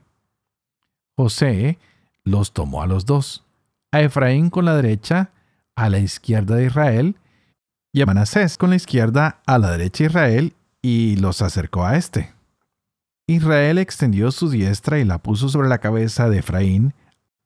José 1.18 1.78
los 2.24 2.54
tomó 2.54 2.82
a 2.82 2.88
los 2.88 3.06
dos, 3.06 3.46
a 3.92 4.02
Efraín 4.02 4.50
con 4.50 4.66
la 4.66 4.76
derecha, 4.76 5.32
a 5.76 5.90
la 5.90 6.00
izquierda 6.00 6.56
de 6.56 6.66
Israel, 6.66 7.16
y 7.94 8.02
a 8.02 8.06
Manasés 8.06 8.58
con 8.58 8.70
la 8.70 8.76
izquierda 8.76 9.42
a 9.46 9.58
la 9.58 9.72
derecha 9.72 10.04
de 10.04 10.10
Israel, 10.10 10.54
y 10.82 11.16
los 11.18 11.42
acercó 11.42 11.86
a 11.86 11.98
éste. 11.98 12.34
Israel 13.28 13.78
extendió 13.78 14.32
su 14.32 14.50
diestra 14.50 15.00
y 15.00 15.04
la 15.04 15.18
puso 15.18 15.50
sobre 15.50 15.68
la 15.68 15.80
cabeza 15.80 16.30
de 16.30 16.40
Efraín, 16.40 16.94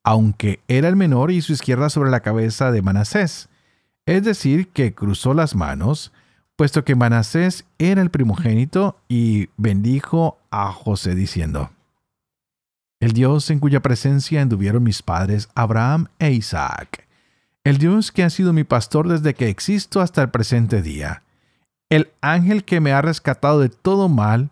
aunque 0.04 0.60
era 0.68 0.88
el 0.88 0.96
menor, 0.96 1.32
y 1.32 1.42
su 1.42 1.54
izquierda 1.54 1.90
sobre 1.90 2.12
la 2.12 2.20
cabeza 2.20 2.72
de 2.72 2.82
Manasés, 2.82 3.50
es 4.12 4.26
decir, 4.26 4.68
que 4.68 4.94
cruzó 4.94 5.34
las 5.34 5.56
manos, 5.56 6.12
puesto 6.58 6.84
que 6.84 6.96
Manasés 6.96 7.64
era 7.78 8.02
el 8.02 8.12
primogénito, 8.12 8.98
y 9.08 9.48
bendijo 9.56 10.38
a 10.50 10.74
José 10.74 11.16
diciendo, 11.16 11.70
El 13.00 13.14
Dios 13.14 13.50
en 13.50 13.60
cuya 13.60 13.80
presencia 13.80 14.42
anduvieron 14.42 14.84
mis 14.84 15.02
padres 15.02 15.48
Abraham 15.56 16.08
e 16.20 16.32
Isaac, 16.32 17.08
el 17.64 17.78
Dios 17.78 18.12
que 18.12 18.24
ha 18.24 18.30
sido 18.30 18.52
mi 18.52 18.66
pastor 18.66 19.08
desde 19.08 19.34
que 19.34 19.48
existo 19.48 20.02
hasta 20.02 20.22
el 20.22 20.30
presente 20.30 20.82
día, 20.82 21.24
el 21.90 22.12
ángel 22.20 22.66
que 22.66 22.82
me 22.82 22.92
ha 22.92 23.02
rescatado 23.02 23.62
de 23.62 23.70
todo 23.70 24.10
mal, 24.10 24.50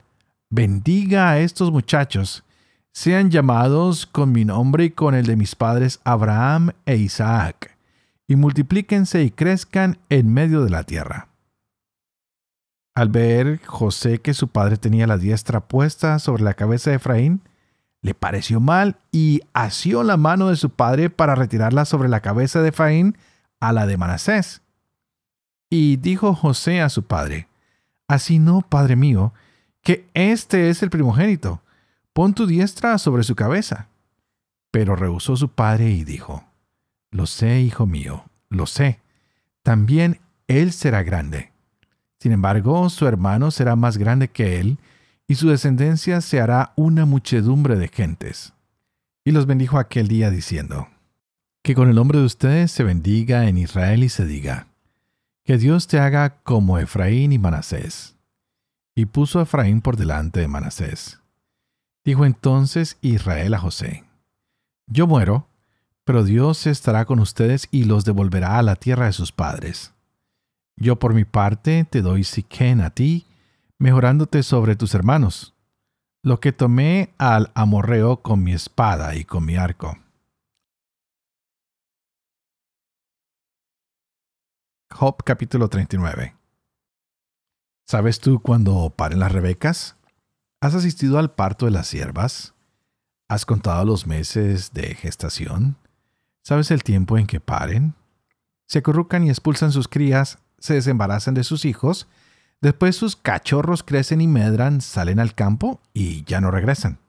bendiga 0.50 1.32
a 1.32 1.40
estos 1.40 1.70
muchachos, 1.70 2.46
sean 2.94 3.30
llamados 3.30 4.06
con 4.06 4.32
mi 4.32 4.46
nombre 4.46 4.86
y 4.86 4.92
con 4.92 5.16
el 5.16 5.26
de 5.26 5.36
mis 5.36 5.54
padres 5.54 6.00
Abraham 6.06 6.72
e 6.86 6.96
Isaac 6.96 7.79
y 8.30 8.36
multiplíquense 8.36 9.24
y 9.24 9.32
crezcan 9.32 9.98
en 10.10 10.32
medio 10.32 10.64
de 10.64 10.70
la 10.70 10.84
tierra. 10.84 11.30
Al 12.94 13.10
ver 13.10 13.60
José 13.66 14.20
que 14.20 14.36
su 14.36 14.50
padre 14.50 14.78
tenía 14.78 15.08
la 15.08 15.18
diestra 15.18 15.62
puesta 15.62 16.20
sobre 16.20 16.44
la 16.44 16.54
cabeza 16.54 16.92
de 16.92 16.98
Efraín, 16.98 17.42
le 18.04 18.14
pareció 18.14 18.60
mal 18.60 18.98
y 19.12 19.42
asió 19.54 20.04
la 20.04 20.16
mano 20.16 20.50
de 20.50 20.58
su 20.58 20.70
padre 20.70 21.10
para 21.10 21.34
retirarla 21.34 21.86
sobre 21.86 22.08
la 22.08 22.20
cabeza 22.20 22.62
de 22.62 22.70
Efraín 22.70 23.18
a 23.60 23.74
la 23.74 23.88
de 23.88 23.98
Manasés. 23.98 24.62
Y 25.72 25.98
dijo 25.98 26.36
José 26.36 26.82
a 26.82 26.90
su 26.90 27.04
padre, 27.04 27.48
Así 28.08 28.38
no, 28.38 28.62
padre 28.62 28.96
mío, 28.96 29.34
que 29.82 30.08
este 30.14 30.70
es 30.70 30.84
el 30.84 30.92
primogénito, 30.92 31.64
pon 32.14 32.36
tu 32.36 32.46
diestra 32.46 33.00
sobre 33.00 33.24
su 33.24 33.36
cabeza. 33.36 33.88
Pero 34.70 34.96
rehusó 34.96 35.36
su 35.36 35.50
padre 35.50 35.90
y 35.90 36.04
dijo, 36.04 36.49
lo 37.12 37.26
sé, 37.26 37.62
hijo 37.62 37.86
mío, 37.86 38.26
lo 38.50 38.66
sé. 38.66 39.00
También 39.64 40.20
él 40.48 40.72
será 40.72 41.04
grande. 41.04 41.52
Sin 42.20 42.32
embargo, 42.32 42.90
su 42.90 43.08
hermano 43.08 43.52
será 43.52 43.76
más 43.76 43.98
grande 43.98 44.28
que 44.28 44.60
él, 44.60 44.78
y 45.28 45.36
su 45.36 45.50
descendencia 45.50 46.22
se 46.22 46.42
hará 46.42 46.74
una 46.76 47.06
muchedumbre 47.06 47.76
de 47.76 47.88
gentes. 47.88 48.54
Y 49.24 49.32
los 49.32 49.46
bendijo 49.46 49.78
aquel 49.78 50.08
día 50.08 50.32
diciendo, 50.32 50.88
Que 51.62 51.76
con 51.76 51.88
el 51.88 51.96
nombre 51.96 52.20
de 52.20 52.26
ustedes 52.26 52.72
se 52.72 52.84
bendiga 52.84 53.48
en 53.48 53.58
Israel 53.58 54.04
y 54.04 54.10
se 54.10 54.26
diga, 54.26 54.68
Que 55.46 55.58
Dios 55.58 55.88
te 55.88 56.00
haga 56.00 56.42
como 56.42 56.80
Efraín 56.80 57.32
y 57.32 57.38
Manasés. 57.38 58.16
Y 58.96 59.06
puso 59.06 59.40
a 59.40 59.44
Efraín 59.44 59.82
por 59.82 59.98
delante 59.98 60.40
de 60.40 60.48
Manasés. 60.48 61.20
Dijo 62.04 62.26
entonces 62.26 62.98
Israel 63.02 63.54
a 63.54 63.60
José, 63.60 64.04
Yo 64.88 65.06
muero, 65.06 65.49
pero 66.10 66.24
Dios 66.24 66.66
estará 66.66 67.06
con 67.06 67.20
ustedes 67.20 67.68
y 67.70 67.84
los 67.84 68.04
devolverá 68.04 68.58
a 68.58 68.64
la 68.64 68.76
tierra 68.76 69.06
de 69.06 69.14
sus 69.14 69.32
padres. 69.32 69.94
Yo 70.76 70.98
por 70.98 71.14
mi 71.14 71.24
parte 71.24 71.86
te 71.88 72.02
doy 72.02 72.24
Siquén 72.24 72.82
a 72.82 72.90
ti, 72.90 73.28
mejorándote 73.78 74.42
sobre 74.42 74.76
tus 74.76 74.96
hermanos, 74.96 75.54
lo 76.24 76.40
que 76.40 76.52
tomé 76.52 77.14
al 77.20 77.52
amorreo 77.54 78.24
con 78.24 78.42
mi 78.44 78.54
espada 78.54 79.16
y 79.16 79.24
con 79.24 79.46
mi 79.46 79.56
arco. 79.56 80.00
Job 84.92 85.24
capítulo 85.24 85.70
39 85.70 86.36
¿Sabes 87.86 88.20
tú 88.20 88.40
cuándo 88.40 88.90
paren 88.98 89.20
las 89.20 89.32
rebecas? 89.32 89.96
¿Has 90.60 90.74
asistido 90.74 91.20
al 91.20 91.36
parto 91.36 91.66
de 91.66 91.72
las 91.72 91.86
siervas? 91.86 92.56
¿Has 93.28 93.46
contado 93.46 93.86
los 93.86 94.08
meses 94.08 94.74
de 94.74 94.96
gestación? 94.96 95.78
¿Sabes 96.44 96.72
el 96.72 96.84
tiempo 96.84 97.18
en 97.18 97.28
que 97.28 97.40
paren? 97.40 97.96
Se 98.68 98.80
acurrucan 98.80 99.24
y 99.26 99.30
expulsan 99.30 99.72
sus 99.72 99.88
crías, 99.88 100.40
se 100.60 100.76
desembarazan 100.76 101.34
de 101.34 101.44
sus 101.44 101.66
hijos, 101.66 102.08
después 102.62 102.96
sus 102.96 103.16
cachorros 103.16 103.84
crecen 103.84 104.22
y 104.22 104.28
medran, 104.28 104.82
salen 104.82 105.20
al 105.20 105.34
campo 105.34 105.82
y 105.94 106.24
ya 106.26 106.42
no 106.42 106.52
regresan. 106.52 107.00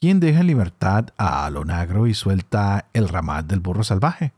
¿Quién 0.00 0.20
deja 0.20 0.40
en 0.40 0.46
libertad 0.46 1.06
a 1.16 1.44
Alonagro 1.44 2.06
y 2.06 2.14
suelta 2.14 2.86
el 2.92 3.08
ramat 3.08 3.46
del 3.46 3.60
burro 3.60 3.82
salvaje? 3.82 4.32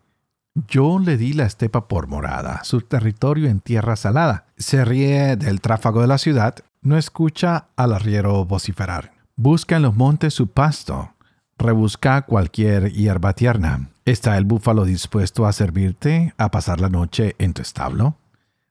Yo 0.54 0.98
le 0.98 1.16
di 1.16 1.32
la 1.32 1.44
estepa 1.44 1.86
por 1.86 2.08
morada, 2.08 2.64
su 2.64 2.80
territorio 2.80 3.48
en 3.48 3.60
tierra 3.60 3.94
salada. 3.96 4.46
Se 4.56 4.84
ríe 4.84 5.36
del 5.36 5.60
tráfago 5.60 6.00
de 6.00 6.06
la 6.06 6.18
ciudad, 6.18 6.56
no 6.82 6.96
escucha 6.96 7.68
al 7.76 7.92
arriero 7.92 8.44
vociferar. 8.44 9.12
Busca 9.36 9.76
en 9.76 9.82
los 9.82 9.94
montes 9.94 10.34
su 10.34 10.48
pasto, 10.48 11.14
Rebusca 11.60 12.22
cualquier 12.22 12.90
hierba 12.90 13.34
tierna. 13.34 13.90
¿Está 14.06 14.38
el 14.38 14.46
búfalo 14.46 14.86
dispuesto 14.86 15.44
a 15.44 15.52
servirte, 15.52 16.32
a 16.38 16.50
pasar 16.50 16.80
la 16.80 16.88
noche 16.88 17.36
en 17.38 17.52
tu 17.52 17.60
establo? 17.60 18.16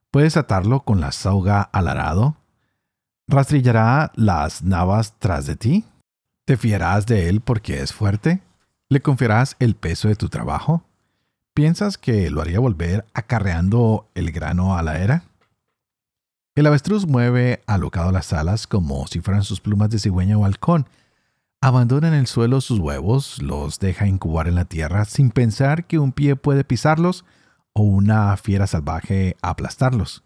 ¿Puedes 0.10 0.38
atarlo 0.38 0.79
con 0.79 1.00
la 1.00 1.12
sauga 1.12 1.62
al 1.62 1.88
arado? 1.88 2.36
¿Rastrillará 3.27 4.12
las 4.15 4.63
navas 4.63 5.13
tras 5.19 5.46
de 5.46 5.55
ti? 5.55 5.86
¿Te 6.46 6.58
fiarás 6.58 7.05
de 7.05 7.29
él 7.29 7.41
porque 7.41 7.79
es 7.79 7.93
fuerte? 7.93 8.41
¿Le 8.89 9.03
confiarás 9.03 9.55
el 9.60 9.75
peso 9.75 10.08
de 10.08 10.15
tu 10.15 10.29
trabajo? 10.29 10.84
¿Piensas 11.53 12.00
que 12.00 12.31
lo 12.31 12.41
haría 12.41 12.60
volver 12.60 13.05
acarreando 13.13 14.10
el 14.15 14.31
grano 14.31 14.75
a 14.75 14.81
la 14.81 14.98
era? 14.98 15.25
El 16.55 16.65
avestruz 16.65 17.05
mueve 17.05 17.62
alocado 17.67 18.12
las 18.12 18.34
alas 18.34 18.65
como 18.65 19.05
si 19.05 19.22
fueran 19.22 19.43
sus 19.43 19.62
plumas 19.62 19.91
de 19.91 20.00
cigüeña 20.00 20.39
o 20.39 20.46
halcón, 20.46 20.88
abandona 21.62 22.08
en 22.08 22.13
el 22.13 22.28
suelo 22.28 22.62
sus 22.62 22.80
huevos, 22.80 23.42
los 23.42 23.80
deja 23.80 24.08
incubar 24.08 24.48
en 24.48 24.56
la 24.56 24.66
tierra 24.66 25.06
sin 25.06 25.32
pensar 25.32 25.86
que 25.86 26.00
un 26.00 26.12
pie 26.12 26.36
puede 26.36 26.63
pisarlos 26.63 27.25
o 27.74 27.84
una 27.84 28.36
fiera 28.38 28.68
salvaje 28.68 29.36
aplastarlos. 29.42 30.24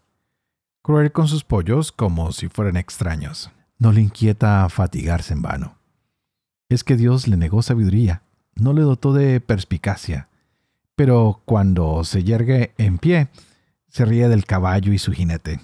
Cruel 0.82 1.12
con 1.12 1.28
sus 1.28 1.44
pollos 1.44 1.92
como 1.92 2.32
si 2.32 2.48
fueran 2.48 2.76
extraños. 2.76 3.50
No 3.78 3.92
le 3.92 4.02
inquieta 4.02 4.68
fatigarse 4.68 5.32
en 5.32 5.42
vano. 5.42 5.76
Es 6.68 6.84
que 6.84 6.96
Dios 6.96 7.26
le 7.26 7.36
negó 7.36 7.62
sabiduría, 7.62 8.22
no 8.54 8.72
le 8.72 8.82
dotó 8.82 9.12
de 9.12 9.40
perspicacia, 9.40 10.28
pero 10.96 11.42
cuando 11.44 12.04
se 12.04 12.22
yergue 12.22 12.74
en 12.78 12.98
pie, 12.98 13.28
se 13.88 14.04
ríe 14.04 14.28
del 14.28 14.44
caballo 14.44 14.92
y 14.92 14.98
su 14.98 15.12
jinete. 15.12 15.60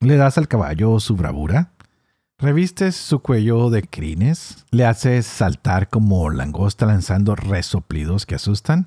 ¿Le 0.00 0.16
das 0.16 0.38
al 0.38 0.48
caballo 0.48 1.00
su 1.00 1.16
bravura? 1.16 1.72
Revistes 2.40 2.94
su 2.94 3.18
cuello 3.18 3.68
de 3.68 3.82
crines, 3.82 4.64
le 4.70 4.86
haces 4.86 5.26
saltar 5.26 5.88
como 5.88 6.30
langosta 6.30 6.86
lanzando 6.86 7.34
resoplidos 7.34 8.26
que 8.26 8.36
asustan. 8.36 8.86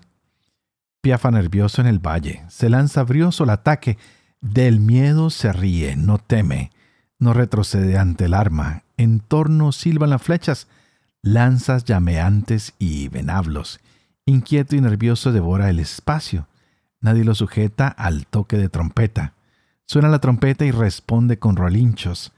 Piafa 1.01 1.31
nervioso 1.31 1.81
en 1.81 1.87
el 1.87 1.99
valle, 1.99 2.45
se 2.47 2.69
lanza 2.69 3.03
brioso 3.03 3.43
al 3.43 3.49
ataque, 3.49 3.97
del 4.39 4.79
miedo 4.79 5.29
se 5.29 5.51
ríe, 5.51 5.97
no 5.97 6.17
teme, 6.17 6.71
no 7.19 7.33
retrocede 7.33 7.97
ante 7.97 8.25
el 8.25 8.35
arma, 8.35 8.83
en 8.95 9.19
torno 9.19 9.73
silban 9.73 10.11
las 10.11 10.21
flechas, 10.21 10.69
lanzas 11.21 11.83
llameantes 11.83 12.73
y 12.79 13.09
venablos, 13.09 13.81
inquieto 14.25 14.77
y 14.77 14.81
nervioso 14.81 15.33
devora 15.33 15.69
el 15.69 15.79
espacio, 15.79 16.47
nadie 17.01 17.25
lo 17.25 17.35
sujeta 17.35 17.89
al 17.89 18.27
toque 18.27 18.57
de 18.57 18.69
trompeta. 18.69 19.33
Suena 19.87 20.07
la 20.07 20.19
trompeta 20.19 20.63
y 20.63 20.71
responde 20.71 21.37
con 21.37 21.57
rolinchos, 21.57 22.31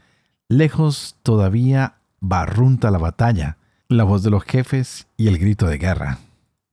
Lejos 0.54 1.16
todavía 1.24 1.96
barrunta 2.20 2.92
la 2.92 3.00
batalla, 3.00 3.58
la 3.88 4.04
voz 4.04 4.22
de 4.22 4.30
los 4.30 4.44
jefes 4.44 5.08
y 5.18 5.28
el 5.28 5.40
grito 5.40 5.66
de 5.66 5.80
guerra. 5.80 6.20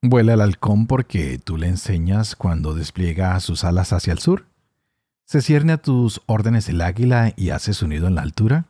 Vuela 0.02 0.34
el 0.34 0.42
halcón 0.42 0.86
porque 0.86 1.38
tú 1.38 1.56
le 1.56 1.68
enseñas 1.68 2.36
cuando 2.36 2.74
despliega 2.74 3.40
sus 3.40 3.64
alas 3.64 3.94
hacia 3.94 4.12
el 4.12 4.18
sur. 4.18 4.44
¿Se 5.24 5.40
cierne 5.40 5.72
a 5.72 5.78
tus 5.78 6.20
órdenes 6.26 6.68
el 6.68 6.82
águila 6.82 7.32
y 7.36 7.50
hace 7.50 7.72
su 7.72 7.88
nido 7.88 8.06
en 8.06 8.16
la 8.16 8.20
altura? 8.20 8.66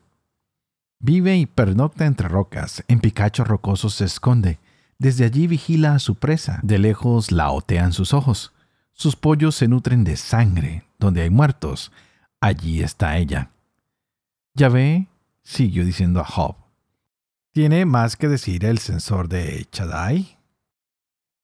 Vive 1.01 1.37
y 1.37 1.47
pernocta 1.47 2.07
entre 2.07 2.29
rocas, 2.29 2.85
en 2.87 3.01
picachos 3.01 3.49
rocosos 3.49 3.95
se 3.95 4.05
esconde, 4.05 4.61
desde 5.01 5.25
allí 5.25 5.49
vigila 5.49 5.95
a 5.95 5.99
su 5.99 6.15
presa, 6.15 6.61
de 6.63 6.79
lejos 6.79 7.33
la 7.33 7.51
otean 7.51 7.93
sus 7.93 8.15
ojos. 8.15 8.53
Sus 8.93 9.17
pollos 9.17 9.57
se 9.57 9.67
nutren 9.67 10.05
de 10.05 10.15
sangre, 10.17 10.85
donde 11.01 11.23
hay 11.23 11.31
muertos, 11.31 11.91
allí 12.41 12.81
está 12.81 13.19
ella. 13.19 13.51
Yahvé 14.55 15.07
siguió 15.43 15.85
diciendo 15.85 16.21
a 16.21 16.25
Job, 16.25 16.57
¿tiene 17.53 17.85
más 17.85 18.17
que 18.17 18.29
decir 18.29 18.65
el 18.65 18.79
censor 18.79 19.29
de 19.29 19.67
Chadai? 19.71 20.39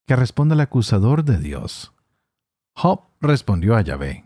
Que 0.06 0.16
responda 0.16 0.54
el 0.54 0.60
acusador 0.60 1.24
de 1.24 1.38
Dios. 1.38 1.92
Job 2.74 3.02
respondió 3.20 3.76
a 3.76 3.80
Yahvé, 3.80 4.24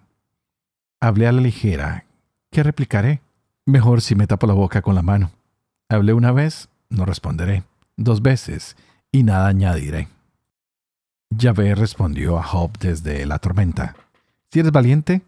hablé 1.00 1.26
a 1.26 1.32
la 1.32 1.40
ligera, 1.40 2.06
¿qué 2.50 2.62
replicaré? 2.62 3.20
Mejor 3.66 4.00
si 4.00 4.14
me 4.14 4.26
tapo 4.26 4.46
la 4.46 4.54
boca 4.54 4.82
con 4.82 4.94
la 4.94 5.02
mano. 5.02 5.30
Hablé 5.88 6.12
una 6.12 6.32
vez, 6.32 6.68
no 6.88 7.04
responderé. 7.04 7.64
Dos 7.96 8.22
veces, 8.22 8.76
y 9.12 9.22
nada 9.22 9.48
añadiré. 9.48 10.08
Yahvé 11.30 11.74
respondió 11.74 12.38
a 12.38 12.42
Job 12.42 12.76
desde 12.78 13.24
la 13.26 13.38
tormenta. 13.38 13.94
Si 14.50 14.58
eres 14.58 14.72
valiente, 14.72 15.22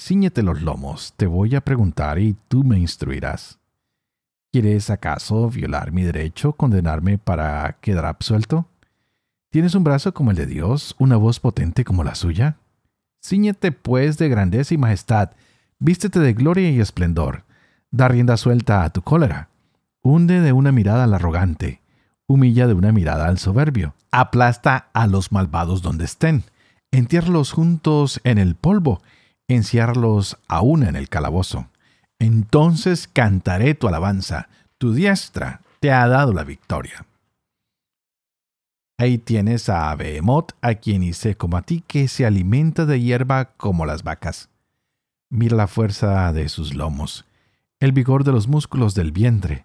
ciñete 0.00 0.42
los 0.42 0.62
lomos, 0.62 1.12
te 1.16 1.26
voy 1.26 1.54
a 1.54 1.60
preguntar 1.60 2.18
y 2.18 2.36
tú 2.48 2.64
me 2.64 2.78
instruirás. 2.78 3.58
¿Quieres 4.52 4.88
acaso 4.88 5.50
violar 5.50 5.92
mi 5.92 6.02
derecho, 6.02 6.52
condenarme 6.52 7.18
para 7.18 7.78
quedar 7.80 8.06
absuelto? 8.06 8.66
¿Tienes 9.50 9.74
un 9.74 9.84
brazo 9.84 10.14
como 10.14 10.30
el 10.30 10.36
de 10.36 10.46
Dios, 10.46 10.94
una 10.98 11.16
voz 11.16 11.40
potente 11.40 11.84
como 11.84 12.04
la 12.04 12.14
suya? 12.14 12.56
Cíñete 13.22 13.72
pues 13.72 14.16
de 14.16 14.28
grandeza 14.28 14.72
y 14.74 14.78
majestad, 14.78 15.32
vístete 15.78 16.20
de 16.20 16.32
gloria 16.32 16.70
y 16.70 16.80
esplendor, 16.80 17.44
da 17.90 18.08
rienda 18.08 18.36
suelta 18.36 18.84
a 18.84 18.90
tu 18.90 19.02
cólera, 19.02 19.48
hunde 20.02 20.40
de 20.40 20.52
una 20.52 20.72
mirada 20.72 21.04
al 21.04 21.14
arrogante, 21.14 21.82
humilla 22.26 22.66
de 22.66 22.74
una 22.74 22.92
mirada 22.92 23.26
al 23.26 23.38
soberbio, 23.38 23.94
aplasta 24.12 24.88
a 24.92 25.06
los 25.06 25.32
malvados 25.32 25.82
donde 25.82 26.04
estén, 26.04 26.44
entiérralos 26.90 27.52
juntos 27.52 28.20
en 28.24 28.38
el 28.38 28.54
polvo, 28.54 29.02
enciárralos 29.48 30.38
aún 30.46 30.82
en 30.82 30.96
el 30.96 31.08
calabozo. 31.08 31.68
Entonces 32.18 33.08
cantaré 33.08 33.74
tu 33.74 33.88
alabanza, 33.88 34.48
tu 34.78 34.92
diestra 34.92 35.62
te 35.80 35.92
ha 35.92 36.06
dado 36.08 36.32
la 36.32 36.44
victoria. 36.44 37.06
Ahí 38.98 39.18
tienes 39.18 39.68
a 39.68 39.94
Behemoth, 39.94 40.52
a 40.60 40.74
quien 40.74 41.04
hice 41.04 41.36
como 41.36 41.56
a 41.56 41.62
ti, 41.62 41.84
que 41.86 42.08
se 42.08 42.26
alimenta 42.26 42.84
de 42.84 43.00
hierba 43.00 43.52
como 43.56 43.86
las 43.86 44.02
vacas. 44.02 44.48
Mira 45.30 45.56
la 45.56 45.68
fuerza 45.68 46.32
de 46.32 46.48
sus 46.48 46.74
lomos, 46.74 47.24
el 47.78 47.92
vigor 47.92 48.24
de 48.24 48.32
los 48.32 48.48
músculos 48.48 48.94
del 48.94 49.12
vientre, 49.12 49.64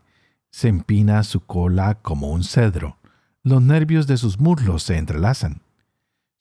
se 0.51 0.67
empina 0.67 1.23
su 1.23 1.39
cola 1.39 1.95
como 1.95 2.29
un 2.29 2.43
cedro. 2.43 2.97
Los 3.41 3.63
nervios 3.63 4.05
de 4.05 4.17
sus 4.17 4.39
muslos 4.39 4.83
se 4.83 4.97
entrelazan. 4.97 5.62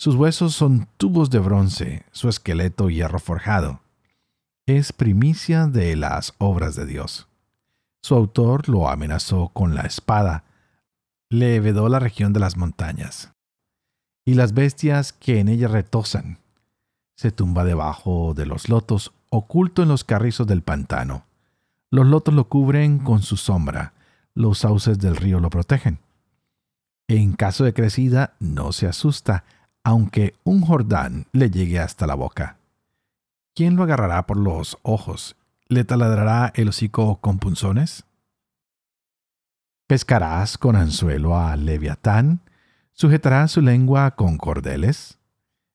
Sus 0.03 0.17
huesos 0.17 0.53
son 0.53 0.89
tubos 0.97 1.31
de 1.31 1.39
bronce, 1.39 2.05
su 2.11 2.29
esqueleto 2.29 2.91
hierro 2.91 3.21
forjado. 3.21 3.83
Es 4.67 4.93
primicia 4.93 5.69
de 5.69 5.95
las 5.95 6.35
obras 6.39 6.75
de 6.75 6.87
Dios. 6.87 7.29
Su 8.03 8.17
autor 8.17 8.69
lo 8.69 8.89
amenazó 8.89 9.51
con 9.51 9.77
la 9.77 9.83
espada, 9.83 10.43
le 11.31 11.61
vedó 11.61 11.89
la 11.89 12.01
región 12.01 12.33
de 12.33 12.41
las 12.41 12.57
montañas. 12.57 13.33
Y 14.25 14.35
las 14.35 14.55
bestias 14.55 15.13
que 15.13 15.39
en 15.39 15.47
ella 15.47 15.69
retosan. 15.69 16.39
Se 17.15 17.31
tumba 17.31 17.63
debajo 17.63 18.35
de 18.35 18.47
los 18.47 18.69
lotos, 18.69 19.13
oculto 19.31 19.85
en 19.85 19.89
los 19.89 20.03
carrizos 20.03 20.49
del 20.49 20.63
pantano. 20.63 21.27
Los 21.93 22.09
lotos 22.09 22.35
lo 22.35 22.49
cubren 22.49 22.99
con 22.99 23.23
su 23.23 23.37
sombra, 23.37 23.93
los 24.35 24.59
sauces 24.59 24.99
del 24.99 25.15
río 25.15 25.39
lo 25.39 25.49
protegen. 25.49 26.01
En 27.07 27.35
caso 27.35 27.63
de 27.63 27.73
crecida, 27.73 28.35
no 28.41 28.73
se 28.73 28.89
asusta, 28.89 29.45
aunque 29.85 30.35
un 30.45 30.61
Jordán 30.63 31.27
le 31.33 31.51
llegue 31.51 31.79
hasta 31.79 32.07
la 32.07 32.15
boca. 32.15 32.57
¿Quién 33.55 33.77
lo 33.77 33.83
agarrará 33.83 34.27
por 34.27 34.37
los 34.37 34.79
ojos? 34.83 35.37
¿Le 35.69 35.85
taladrará 35.85 36.53
el 36.55 36.69
hocico 36.69 37.17
con 37.21 37.39
punzones? 37.39 38.05
¿Pescarás 39.87 40.57
con 40.57 40.77
anzuelo 40.77 41.37
a 41.37 41.57
Leviatán? 41.57 42.41
¿Sujetarás 42.93 43.53
su 43.53 43.61
lengua 43.61 44.13
con 44.13 44.39
cordeles? 44.39 45.19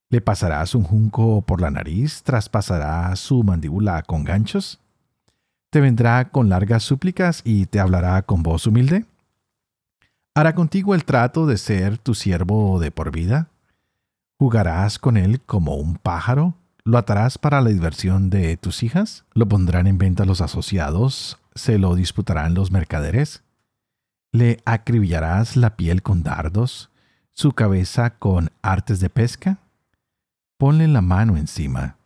¿Le 0.10 0.22
pasarás 0.22 0.74
un 0.74 0.84
junco 0.84 1.42
por 1.42 1.62
la 1.62 1.70
nariz? 1.70 2.24
¿Traspasará 2.24 3.16
su 3.16 3.44
mandíbula 3.44 4.02
con 4.04 4.24
ganchos? 4.24 4.80
te 5.70 5.82
vendrá 5.82 6.30
con 6.30 6.50
largas 6.50 6.84
súplicas 6.84 7.42
y 7.44 7.66
te 7.66 7.80
hablará 7.80 8.22
con 8.24 8.44
voz 8.44 8.68
humilde? 8.68 9.06
¿Hará 10.34 10.56
contigo 10.56 10.96
el 10.96 11.04
trato 11.04 11.46
de 11.46 11.58
ser 11.58 11.98
tu 11.98 12.14
siervo 12.14 12.80
de 12.80 12.92
por 12.92 13.12
vida? 13.12 13.50
¿Jugarás 14.40 15.00
con 15.00 15.18
él 15.18 15.42
como 15.42 15.78
un 15.78 15.96
pájaro? 15.96 16.54
¿Lo 16.84 17.00
atarás 17.00 17.40
para 17.40 17.60
la 17.60 17.72
diversión 17.72 18.30
de 18.30 18.56
tus 18.56 18.84
hijas? 18.84 19.26
¿Lo 19.34 19.48
pondrán 19.48 19.88
en 19.88 19.98
venta 19.98 20.26
los 20.26 20.42
asociados? 20.42 21.40
¿Se 21.56 21.80
lo 21.80 21.96
disputarán 21.96 22.54
los 22.54 22.70
mercaderes? 22.72 23.44
¿Le 24.32 24.62
acribillarás 24.64 25.56
la 25.56 25.76
piel 25.76 26.04
con 26.04 26.22
dardos? 26.22 26.92
¿Su 27.34 27.54
cabeza 27.54 28.12
con 28.12 28.52
artes 28.62 29.00
de 29.00 29.10
pesca? 29.10 29.58
Ponle 30.60 30.88
la 30.88 31.02
mano 31.02 31.36
encima. 31.36 31.98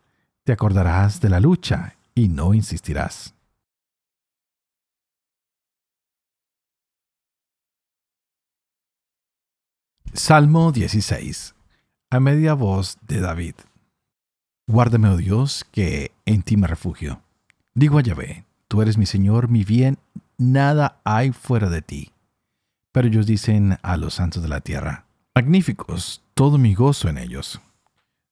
Te 0.44 0.52
acordarás 0.52 1.20
de 1.20 1.28
la 1.28 1.38
lucha 1.38 1.96
y 2.14 2.28
no 2.28 2.54
insistirás. 2.54 3.34
Salmo 10.14 10.72
16. 10.72 11.54
A 12.12 12.20
media 12.20 12.52
voz 12.52 12.98
de 13.08 13.22
David. 13.22 13.54
Guárdame, 14.66 15.08
oh 15.08 15.16
Dios, 15.16 15.64
que 15.72 16.12
en 16.26 16.42
ti 16.42 16.58
me 16.58 16.66
refugio. 16.66 17.22
Digo 17.72 17.96
a 17.96 18.02
Yahvé, 18.02 18.44
tú 18.68 18.82
eres 18.82 18.98
mi 18.98 19.06
Señor, 19.06 19.48
mi 19.48 19.64
bien, 19.64 19.96
nada 20.36 21.00
hay 21.04 21.32
fuera 21.32 21.70
de 21.70 21.80
ti. 21.80 22.10
Pero 22.92 23.08
ellos 23.08 23.24
dicen 23.24 23.78
a 23.80 23.96
los 23.96 24.12
santos 24.12 24.42
de 24.42 24.50
la 24.50 24.60
tierra, 24.60 25.06
magníficos, 25.34 26.20
todo 26.34 26.58
mi 26.58 26.74
gozo 26.74 27.08
en 27.08 27.16
ellos. 27.16 27.62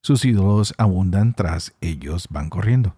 Sus 0.02 0.26
ídolos 0.26 0.74
abundan 0.76 1.32
tras 1.32 1.72
ellos 1.80 2.26
van 2.28 2.50
corriendo. 2.50 2.96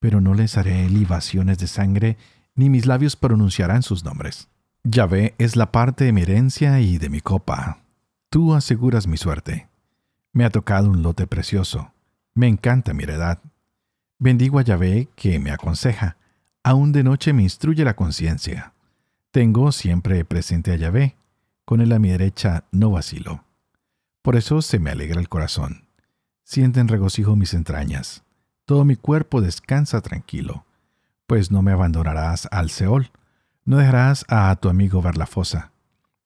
Pero 0.00 0.20
no 0.20 0.34
les 0.34 0.58
haré 0.58 0.86
libaciones 0.90 1.56
de 1.56 1.66
sangre, 1.66 2.18
ni 2.54 2.68
mis 2.68 2.84
labios 2.84 3.16
pronunciarán 3.16 3.82
sus 3.82 4.04
nombres. 4.04 4.48
Yahvé 4.82 5.34
es 5.38 5.56
la 5.56 5.72
parte 5.72 6.04
de 6.04 6.12
mi 6.12 6.20
herencia 6.20 6.78
y 6.80 6.98
de 6.98 7.08
mi 7.08 7.22
copa 7.22 7.78
Tú 8.28 8.52
aseguras 8.52 9.06
mi 9.06 9.16
suerte. 9.16 9.66
Me 10.34 10.44
ha 10.44 10.50
tocado 10.50 10.90
un 10.90 11.04
lote 11.04 11.28
precioso. 11.28 11.92
Me 12.34 12.48
encanta 12.48 12.92
mi 12.92 13.04
heredad. 13.04 13.38
Bendigo 14.18 14.58
a 14.58 14.62
Yahvé 14.62 15.08
que 15.14 15.38
me 15.38 15.52
aconseja. 15.52 16.16
Aún 16.64 16.90
de 16.90 17.04
noche 17.04 17.32
me 17.32 17.44
instruye 17.44 17.84
la 17.84 17.94
conciencia. 17.94 18.72
Tengo 19.30 19.70
siempre 19.70 20.24
presente 20.24 20.72
a 20.72 20.76
Yahvé. 20.76 21.14
Con 21.64 21.80
él 21.80 21.92
a 21.92 22.00
mi 22.00 22.08
derecha 22.08 22.64
no 22.72 22.90
vacilo. 22.90 23.44
Por 24.22 24.34
eso 24.34 24.60
se 24.60 24.80
me 24.80 24.90
alegra 24.90 25.20
el 25.20 25.28
corazón. 25.28 25.86
Sienten 26.42 26.88
regocijo 26.88 27.36
mis 27.36 27.54
entrañas. 27.54 28.24
Todo 28.64 28.84
mi 28.84 28.96
cuerpo 28.96 29.40
descansa 29.40 30.00
tranquilo, 30.00 30.66
pues 31.28 31.52
no 31.52 31.62
me 31.62 31.70
abandonarás 31.70 32.48
al 32.50 32.70
Seol. 32.70 33.12
No 33.64 33.76
dejarás 33.76 34.24
a 34.28 34.56
tu 34.56 34.68
amigo 34.68 35.00
ver 35.00 35.16
la 35.16 35.26
fosa. 35.26 35.70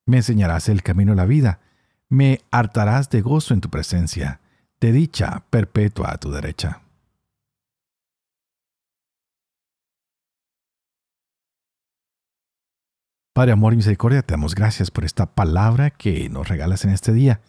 Me 0.07 0.17
enseñarás 0.17 0.71
el 0.71 0.83
camino 0.83 1.13
a 1.13 1.17
la 1.17 1.27
vida 1.27 1.61
me 2.09 2.41
hartarás 2.51 3.11
de 3.11 3.21
gozo 3.21 3.55
en 3.55 3.61
tu 3.61 3.69
presencia, 3.69 4.41
de 4.81 4.93
dicha 4.93 5.45
perpetua 5.51 6.13
a 6.13 6.19
tu 6.19 6.31
derecha. 6.31 6.83
Padre, 13.35 13.53
amor 13.53 13.73
y 13.73 13.77
misericordia, 13.77 14.23
te 14.23 14.33
damos 14.33 14.55
gracias 14.55 14.91
por 14.91 15.05
esta 15.05 15.27
palabra 15.27 15.91
que 15.91 16.29
nos 16.29 16.49
regalas 16.49 16.85
en 16.85 16.91
este 16.91 17.13
día. 17.13 17.41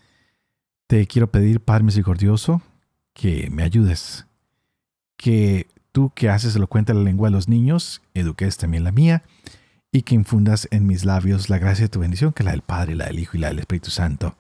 Te 0.88 1.08
quiero 1.08 1.32
pedir, 1.32 1.62
Padre 1.62 1.86
misericordioso, 1.86 2.62
que 3.14 3.50
me 3.50 3.64
ayudes, 3.64 4.28
que 5.18 5.68
tú 5.92 6.12
que 6.14 6.30
haces 6.30 6.56
elocuente 6.56 6.94
la 6.94 7.02
lengua 7.02 7.30
de 7.30 7.36
los 7.36 7.48
niños, 7.48 8.04
eduques 8.14 8.58
también 8.58 8.84
la 8.84 8.92
mía, 8.92 9.24
y 9.92 10.04
que 10.04 10.14
infundas 10.14 10.68
en 10.70 10.86
mis 10.86 11.06
labios 11.06 11.50
la 11.50 11.58
gracia 11.58 11.86
de 11.86 11.90
tu 11.90 12.00
bendición, 12.00 12.34
que 12.34 12.44
la 12.44 12.52
del 12.52 12.62
Padre, 12.62 12.94
la 12.94 13.06
del 13.06 13.18
Hijo 13.18 13.38
y 13.38 13.40
la 13.40 13.48
del 13.48 13.60
Espíritu 13.60 13.90
Santo 13.90 14.36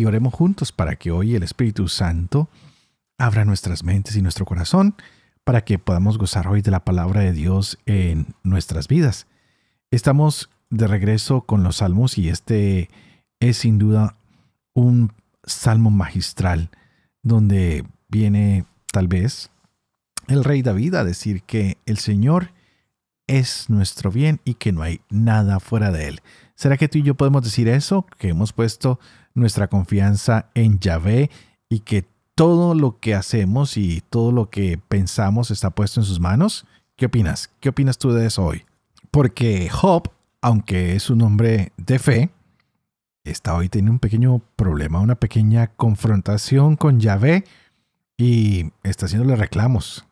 y 0.00 0.06
oremos 0.06 0.32
juntos 0.32 0.72
para 0.72 0.96
que 0.96 1.10
hoy 1.10 1.34
el 1.34 1.42
Espíritu 1.42 1.86
Santo 1.88 2.48
abra 3.18 3.44
nuestras 3.44 3.84
mentes 3.84 4.16
y 4.16 4.22
nuestro 4.22 4.46
corazón 4.46 4.94
para 5.44 5.62
que 5.62 5.78
podamos 5.78 6.16
gozar 6.16 6.48
hoy 6.48 6.62
de 6.62 6.70
la 6.70 6.86
palabra 6.86 7.20
de 7.20 7.32
Dios 7.34 7.78
en 7.84 8.34
nuestras 8.42 8.88
vidas. 8.88 9.26
Estamos 9.90 10.48
de 10.70 10.86
regreso 10.86 11.42
con 11.42 11.62
los 11.62 11.76
salmos 11.76 12.16
y 12.16 12.30
este 12.30 12.88
es 13.40 13.58
sin 13.58 13.78
duda 13.78 14.16
un 14.72 15.12
salmo 15.44 15.90
magistral 15.90 16.70
donde 17.22 17.84
viene 18.08 18.64
tal 18.92 19.06
vez 19.06 19.50
el 20.28 20.44
rey 20.44 20.62
David 20.62 20.94
a 20.94 21.04
decir 21.04 21.42
que 21.42 21.76
el 21.84 21.98
Señor 21.98 22.52
es 23.26 23.68
nuestro 23.68 24.10
bien 24.10 24.40
y 24.46 24.54
que 24.54 24.72
no 24.72 24.82
hay 24.82 25.02
nada 25.10 25.60
fuera 25.60 25.90
de 25.90 26.08
él. 26.08 26.20
¿Será 26.54 26.78
que 26.78 26.88
tú 26.88 26.98
y 26.98 27.02
yo 27.02 27.16
podemos 27.16 27.42
decir 27.42 27.68
eso? 27.68 28.06
Que 28.18 28.28
hemos 28.28 28.54
puesto 28.54 28.98
nuestra 29.34 29.68
confianza 29.68 30.50
en 30.54 30.78
Yahvé 30.78 31.30
y 31.68 31.80
que 31.80 32.06
todo 32.34 32.74
lo 32.74 32.98
que 33.00 33.14
hacemos 33.14 33.76
y 33.76 34.02
todo 34.08 34.32
lo 34.32 34.50
que 34.50 34.78
pensamos 34.88 35.50
está 35.50 35.70
puesto 35.70 36.00
en 36.00 36.06
sus 36.06 36.20
manos? 36.20 36.66
¿Qué 36.96 37.06
opinas? 37.06 37.50
¿Qué 37.60 37.68
opinas 37.68 37.98
tú 37.98 38.12
de 38.12 38.26
eso 38.26 38.44
hoy? 38.44 38.64
Porque 39.10 39.68
Job, 39.68 40.10
aunque 40.40 40.94
es 40.94 41.10
un 41.10 41.22
hombre 41.22 41.72
de 41.76 41.98
fe, 41.98 42.30
está 43.24 43.54
hoy 43.54 43.68
tiene 43.68 43.90
un 43.90 43.98
pequeño 43.98 44.40
problema, 44.56 45.00
una 45.00 45.14
pequeña 45.14 45.68
confrontación 45.68 46.76
con 46.76 47.00
Yahvé 47.00 47.44
y 48.16 48.72
está 48.82 49.06
haciéndole 49.06 49.36
reclamos. 49.36 50.06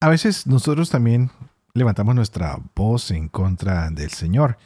A 0.00 0.08
veces 0.08 0.46
nosotros 0.46 0.90
también 0.90 1.30
levantamos 1.74 2.14
nuestra 2.14 2.58
voz 2.74 3.10
en 3.10 3.28
contra 3.28 3.90
del 3.90 4.10
Señor 4.10 4.58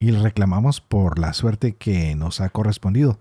y 0.00 0.10
reclamamos 0.12 0.80
por 0.80 1.18
la 1.18 1.32
suerte 1.32 1.74
que 1.74 2.14
nos 2.14 2.40
ha 2.40 2.48
correspondido 2.50 3.18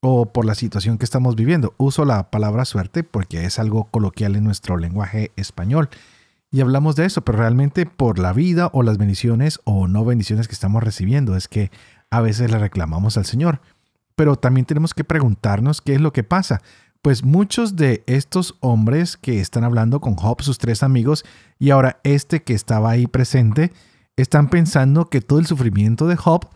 o 0.00 0.32
por 0.32 0.44
la 0.44 0.54
situación 0.54 0.98
que 0.98 1.04
estamos 1.04 1.36
viviendo. 1.36 1.74
Uso 1.78 2.04
la 2.04 2.30
palabra 2.30 2.64
suerte 2.64 3.04
porque 3.04 3.44
es 3.44 3.58
algo 3.58 3.84
coloquial 3.84 4.36
en 4.36 4.44
nuestro 4.44 4.76
lenguaje 4.76 5.32
español 5.36 5.88
y 6.50 6.60
hablamos 6.60 6.96
de 6.96 7.04
eso, 7.04 7.22
pero 7.22 7.38
realmente 7.38 7.86
por 7.86 8.18
la 8.18 8.32
vida 8.32 8.70
o 8.72 8.82
las 8.82 8.98
bendiciones 8.98 9.60
o 9.64 9.88
no 9.88 10.04
bendiciones 10.04 10.48
que 10.48 10.54
estamos 10.54 10.82
recibiendo 10.82 11.36
es 11.36 11.48
que 11.48 11.70
a 12.10 12.20
veces 12.20 12.50
le 12.50 12.58
reclamamos 12.58 13.16
al 13.16 13.26
Señor. 13.26 13.60
Pero 14.14 14.36
también 14.36 14.64
tenemos 14.64 14.94
que 14.94 15.04
preguntarnos 15.04 15.82
qué 15.82 15.94
es 15.94 16.00
lo 16.00 16.12
que 16.12 16.22
pasa. 16.22 16.62
Pues 17.02 17.24
muchos 17.24 17.76
de 17.76 18.02
estos 18.06 18.56
hombres 18.60 19.16
que 19.16 19.40
están 19.40 19.64
hablando 19.64 20.00
con 20.00 20.14
Job, 20.14 20.40
sus 20.40 20.58
tres 20.58 20.82
amigos, 20.82 21.24
y 21.58 21.70
ahora 21.70 22.00
este 22.04 22.42
que 22.42 22.54
estaba 22.54 22.90
ahí 22.90 23.06
presente, 23.06 23.72
están 24.16 24.48
pensando 24.48 25.08
que 25.08 25.20
todo 25.20 25.38
el 25.38 25.46
sufrimiento 25.46 26.06
de 26.06 26.16
Job 26.16 26.48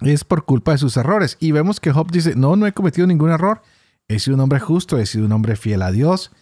es 0.00 0.24
por 0.24 0.44
culpa 0.44 0.72
de 0.72 0.78
sus 0.78 0.96
errores. 0.96 1.36
Y 1.40 1.52
vemos 1.52 1.80
que 1.80 1.92
Job 1.92 2.10
dice, 2.10 2.34
no, 2.34 2.56
no 2.56 2.66
he 2.66 2.72
cometido 2.72 3.06
ningún 3.06 3.30
error. 3.30 3.62
He 4.08 4.18
sido 4.18 4.34
un 4.34 4.40
hombre 4.40 4.60
justo, 4.60 4.98
he 4.98 5.06
sido 5.06 5.26
un 5.26 5.32
hombre 5.32 5.56
fiel 5.56 5.82
a 5.82 5.92
Dios. 5.92 6.32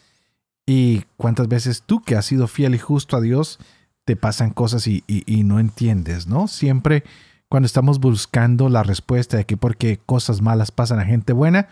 Y 0.67 1.05
cuántas 1.17 1.49
veces 1.49 1.83
tú 1.83 2.03
que 2.03 2.17
has 2.17 2.27
sido 2.27 2.47
fiel 2.47 2.75
y 2.75 2.79
justo 2.79 3.17
a 3.17 3.21
Dios, 3.21 3.59
te 4.05 4.17
pasan 4.17 4.51
cosas 4.51 4.87
y, 4.87 5.05
no 5.45 5.61
entiendes, 5.61 6.27
¿no? 6.27 6.49
Siempre 6.49 7.05
cuando 7.51 7.67
estamos 7.67 8.01
buscando 8.01 8.69
la 8.69 8.83
respuesta 8.83 9.37
de 9.37 9.45
que 9.45 9.57
por 9.57 9.77
qué 9.77 9.99
cosas 9.99 10.41
malas 10.43 10.71
pasan 10.71 10.99
a 10.99 11.05
gente 11.05 11.33
buena, 11.33 11.69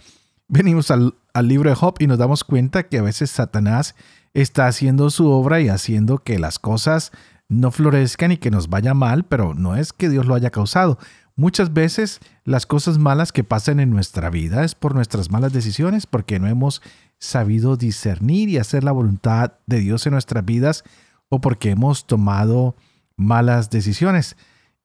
venimos 0.48 0.90
al, 0.90 1.14
al 1.34 1.48
libro 1.48 1.70
de 1.70 1.76
Job 1.76 1.96
y 1.98 2.06
nos 2.06 2.18
damos 2.18 2.44
cuenta 2.44 2.88
que 2.88 2.98
a 2.98 3.02
veces 3.02 3.30
Satanás 3.30 3.94
está 4.34 4.66
haciendo 4.66 5.08
su 5.10 5.30
obra 5.30 5.60
y 5.60 5.68
haciendo 5.68 6.18
que 6.18 6.38
las 6.38 6.58
cosas 6.58 7.12
no 7.48 7.70
florezcan 7.70 8.32
y 8.32 8.36
que 8.36 8.50
nos 8.50 8.68
vaya 8.68 8.94
mal, 8.94 9.24
pero 9.24 9.54
no 9.54 9.76
es 9.76 9.92
que 9.92 10.08
Dios 10.08 10.26
lo 10.26 10.34
haya 10.34 10.50
causado. 10.50 10.98
Muchas 11.36 11.72
veces 11.72 12.20
las 12.44 12.66
cosas 12.66 12.98
malas 12.98 13.30
que 13.30 13.44
pasan 13.44 13.78
en 13.78 13.90
nuestra 13.90 14.30
vida 14.30 14.64
es 14.64 14.74
por 14.74 14.94
nuestras 14.94 15.30
malas 15.30 15.52
decisiones, 15.52 16.06
porque 16.06 16.40
no 16.40 16.48
hemos 16.48 16.82
sabido 17.18 17.76
discernir 17.76 18.48
y 18.48 18.58
hacer 18.58 18.84
la 18.84 18.92
voluntad 18.92 19.52
de 19.66 19.80
Dios 19.80 20.06
en 20.06 20.12
nuestras 20.12 20.44
vidas 20.44 20.84
o 21.28 21.40
porque 21.40 21.70
hemos 21.70 22.06
tomado 22.06 22.76
malas 23.16 23.70
decisiones. 23.70 24.36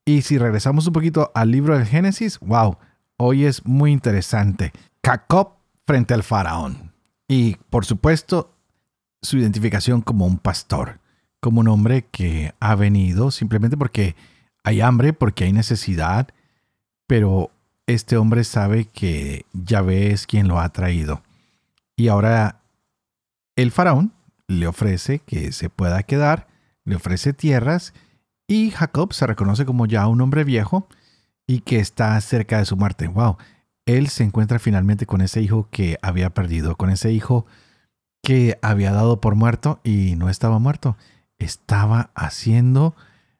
Y 0.06 0.24
si 0.24 0.38
regresamos 0.38 0.88
un 0.88 0.94
poquito 0.94 1.32
al 1.36 1.52
libro 1.52 1.78
del 1.78 1.86
Génesis, 1.86 2.40
wow, 2.40 2.78
hoy 3.18 3.46
es 3.46 3.66
muy 3.66 3.92
interesante. 3.92 4.72
Jacob 5.06 5.58
frente 5.86 6.14
al 6.14 6.24
faraón. 6.24 6.94
Y 7.28 7.56
por 7.70 7.86
supuesto, 7.86 8.56
su 9.22 9.38
identificación 9.38 10.02
como 10.02 10.26
un 10.26 10.38
pastor, 10.38 11.00
como 11.42 11.60
un 11.60 11.68
hombre 11.68 12.06
que 12.10 12.54
ha 12.60 12.76
venido 12.76 13.32
simplemente 13.32 13.76
porque 13.76 14.16
hay 14.64 14.80
hambre, 14.80 15.12
porque 15.12 15.44
hay 15.44 15.52
necesidad, 15.54 16.30
pero 17.08 17.52
este 17.88 18.16
hombre 18.16 18.44
sabe 18.44 18.86
que 18.86 19.46
Yahvé 19.52 20.12
es 20.12 20.28
quien 20.28 20.48
lo 20.48 20.60
ha 20.60 20.70
traído. 20.70 21.22
Y 21.98 22.08
ahora 22.08 22.62
el 23.56 23.72
faraón 23.72 24.14
le 24.48 24.68
ofrece 24.68 25.20
que 25.20 25.52
se 25.52 25.70
pueda 25.70 26.04
quedar, 26.04 26.48
le 26.86 26.96
ofrece 26.96 27.34
tierras 27.34 27.94
y 28.48 28.72
Jacob 28.72 29.14
se 29.14 29.28
reconoce 29.28 29.66
como 29.66 29.86
ya 29.86 30.08
un 30.08 30.22
hombre 30.22 30.44
viejo 30.44 30.88
y 31.48 31.62
que 31.62 31.80
está 31.80 32.20
cerca 32.22 32.60
de 32.60 32.66
su 32.66 32.78
muerte. 32.78 33.08
Wow, 33.08 33.38
él 33.86 34.10
se 34.10 34.24
encuentra 34.24 34.60
finalmente 34.60 35.06
con 35.06 35.22
ese 35.22 35.42
hijo 35.42 35.68
que 35.72 35.98
había 36.02 36.30
perdido, 36.30 36.76
con 36.76 36.90
ese 36.90 37.12
hijo 37.12 37.46
que 38.22 38.60
había 38.62 38.92
dado 38.92 39.20
por 39.20 39.36
muerto 39.36 39.80
y 39.84 40.16
no 40.16 40.30
estaba 40.30 40.60
muerto, 40.60 40.98
estaba 41.46 42.12
haciendo 42.16 42.96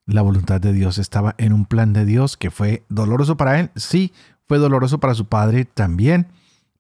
la 0.06 0.22
voluntad 0.22 0.60
de 0.60 0.74
Dios, 0.74 0.98
estaba 0.98 1.36
en 1.38 1.54
un 1.54 1.66
plan 1.66 1.94
de 1.94 2.06
Dios 2.06 2.38
que 2.38 2.52
fue 2.52 2.84
doloroso 2.90 3.38
para 3.38 3.60
él, 3.60 3.72
sí, 3.76 4.14
fue 4.48 4.58
doloroso 4.58 5.00
para 5.00 5.14
su 5.14 5.26
padre 5.26 5.66
también. 5.66 6.28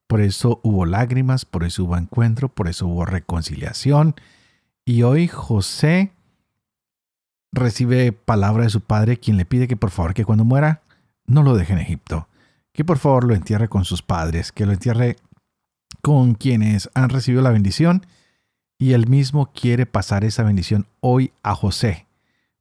Por 0.07 0.19
eso 0.19 0.59
hubo 0.63 0.85
lágrimas, 0.85 1.45
por 1.45 1.63
eso 1.63 1.85
hubo 1.85 1.95
encuentro, 1.95 2.49
por 2.49 2.67
eso 2.67 2.85
hubo 2.85 3.05
reconciliación. 3.05 4.15
Y 4.83 5.03
hoy 5.03 5.29
José 5.29 6.11
recibe 7.53 8.11
palabra 8.11 8.63
de 8.63 8.69
su 8.69 8.81
padre, 8.81 9.17
quien 9.17 9.37
le 9.37 9.45
pide 9.45 9.67
que 9.67 9.77
por 9.77 9.91
favor 9.91 10.13
que 10.13 10.25
cuando 10.25 10.43
muera 10.43 10.81
no 11.25 11.43
lo 11.43 11.55
deje 11.55 11.73
en 11.73 11.79
Egipto, 11.79 12.27
que 12.73 12.83
por 12.83 12.97
favor 12.97 13.25
lo 13.25 13.35
entierre 13.35 13.69
con 13.69 13.85
sus 13.85 14.01
padres, 14.01 14.51
que 14.51 14.65
lo 14.65 14.73
entierre 14.73 15.15
con 16.01 16.33
quienes 16.33 16.89
han 16.93 17.09
recibido 17.09 17.41
la 17.41 17.51
bendición, 17.51 18.05
y 18.81 18.93
él 18.93 19.07
mismo 19.07 19.51
quiere 19.53 19.85
pasar 19.85 20.23
esa 20.23 20.41
bendición 20.41 20.87
hoy 21.01 21.33
a 21.43 21.53
José. 21.53 22.07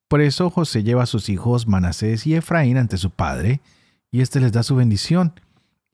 Por 0.06 0.20
eso 0.20 0.50
José 0.50 0.82
lleva 0.82 1.04
a 1.04 1.06
sus 1.06 1.30
hijos 1.30 1.66
Manasés 1.66 2.26
y 2.26 2.34
Efraín 2.34 2.76
ante 2.76 2.98
su 2.98 3.08
padre, 3.08 3.62
y 4.12 4.20
éste 4.20 4.38
les 4.38 4.52
da 4.52 4.62
su 4.62 4.76
bendición. 4.76 5.32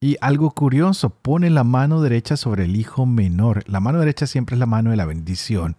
Y 0.01 0.17
algo 0.19 0.51
curioso, 0.51 1.11
pone 1.11 1.49
la 1.49 1.63
mano 1.63 2.01
derecha 2.01 2.35
sobre 2.35 2.65
el 2.65 2.75
hijo 2.75 3.05
menor. 3.05 3.63
La 3.67 3.79
mano 3.79 3.99
derecha 3.99 4.27
siempre 4.27 4.55
es 4.55 4.59
la 4.59 4.65
mano 4.65 4.91
de 4.91 4.97
la 4.97 5.05
bendición. 5.05 5.77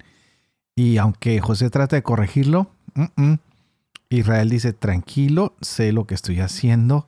Y 0.74 0.96
aunque 0.96 1.42
José 1.42 1.68
trata 1.68 1.96
de 1.96 2.02
corregirlo, 2.02 2.70
Israel 4.08 4.48
dice, 4.48 4.72
tranquilo, 4.72 5.56
sé 5.60 5.92
lo 5.92 6.06
que 6.06 6.14
estoy 6.14 6.40
haciendo. 6.40 7.06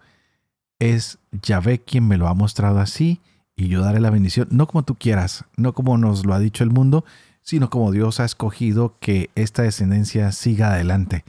Es 0.79 1.19
Yahvé 1.33 1.79
quien 1.79 2.07
me 2.07 2.19
lo 2.19 2.29
ha 2.29 2.35
mostrado 2.35 2.81
así 2.81 3.23
y 3.61 3.69
yo 3.69 3.83
daré 3.83 4.01
la 4.01 4.11
bendición, 4.11 4.49
no 4.51 4.67
como 4.67 4.85
tú 4.85 4.95
quieras, 4.95 5.45
no 5.57 5.75
como 5.75 5.99
nos 5.99 6.25
lo 6.25 6.33
ha 6.33 6.39
dicho 6.39 6.65
el 6.65 6.71
mundo, 6.71 7.05
sino 7.43 7.71
como 7.71 7.93
Dios 7.93 8.21
ha 8.21 8.25
escogido 8.25 8.97
que 9.01 9.31
esta 9.35 9.63
descendencia 9.63 10.33
siga 10.33 10.73
adelante. 10.73 11.25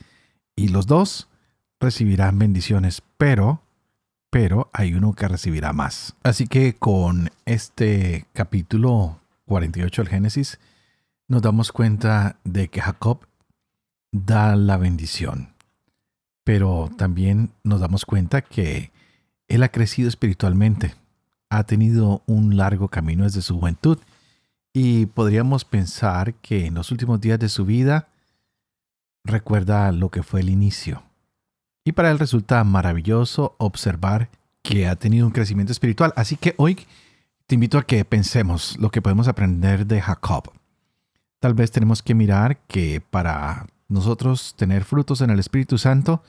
Y 0.55 0.69
los 0.69 0.87
dos 0.87 1.29
recibirán 1.79 2.37
bendiciones, 2.37 3.01
pero, 3.17 3.63
pero 4.29 4.69
hay 4.73 4.93
uno 4.93 5.13
que 5.13 5.27
recibirá 5.27 5.73
más. 5.73 6.15
Así 6.23 6.47
que 6.47 6.75
con 6.75 7.29
este 7.45 8.25
capítulo 8.33 9.19
48 9.45 10.03
del 10.03 10.09
Génesis, 10.09 10.59
nos 11.27 11.41
damos 11.41 11.71
cuenta 11.71 12.39
de 12.43 12.67
que 12.67 12.81
Jacob 12.81 13.27
da 14.11 14.55
la 14.55 14.77
bendición. 14.77 15.53
Pero 16.43 16.89
también 16.97 17.51
nos 17.63 17.79
damos 17.79 18.05
cuenta 18.05 18.41
que 18.41 18.91
él 19.47 19.63
ha 19.63 19.69
crecido 19.69 20.09
espiritualmente, 20.09 20.95
ha 21.49 21.63
tenido 21.63 22.23
un 22.25 22.57
largo 22.57 22.87
camino 22.87 23.23
desde 23.25 23.41
su 23.41 23.59
juventud 23.59 23.99
y 24.73 25.07
podríamos 25.07 25.65
pensar 25.65 26.33
que 26.35 26.67
en 26.67 26.75
los 26.75 26.91
últimos 26.91 27.19
días 27.19 27.39
de 27.39 27.49
su 27.49 27.65
vida 27.65 28.07
recuerda 29.23 29.91
lo 29.91 30.09
que 30.09 30.23
fue 30.23 30.39
el 30.41 30.49
inicio. 30.49 31.03
Y 31.83 31.93
para 31.93 32.11
él 32.11 32.19
resulta 32.19 32.63
maravilloso 32.63 33.55
observar 33.57 34.29
que 34.61 34.87
ha 34.87 34.95
tenido 34.95 35.25
un 35.25 35.33
crecimiento 35.33 35.71
espiritual. 35.71 36.13
Así 36.15 36.35
que 36.37 36.53
hoy 36.57 36.85
te 37.47 37.55
invito 37.55 37.77
a 37.77 37.83
que 37.83 38.05
pensemos 38.05 38.77
lo 38.77 38.91
que 38.91 39.01
podemos 39.01 39.27
aprender 39.27 39.85
de 39.85 40.01
Jacob. 40.01 40.51
Tal 41.39 41.53
vez 41.53 41.71
tenemos 41.71 42.03
que 42.03 42.13
mirar 42.13 42.57
que 42.67 43.01
para 43.01 43.67
nosotros 43.87 44.53
tener 44.55 44.83
frutos 44.83 45.21
en 45.21 45.31
el 45.31 45.39
Espíritu 45.39 45.77
Santo, 45.77 46.23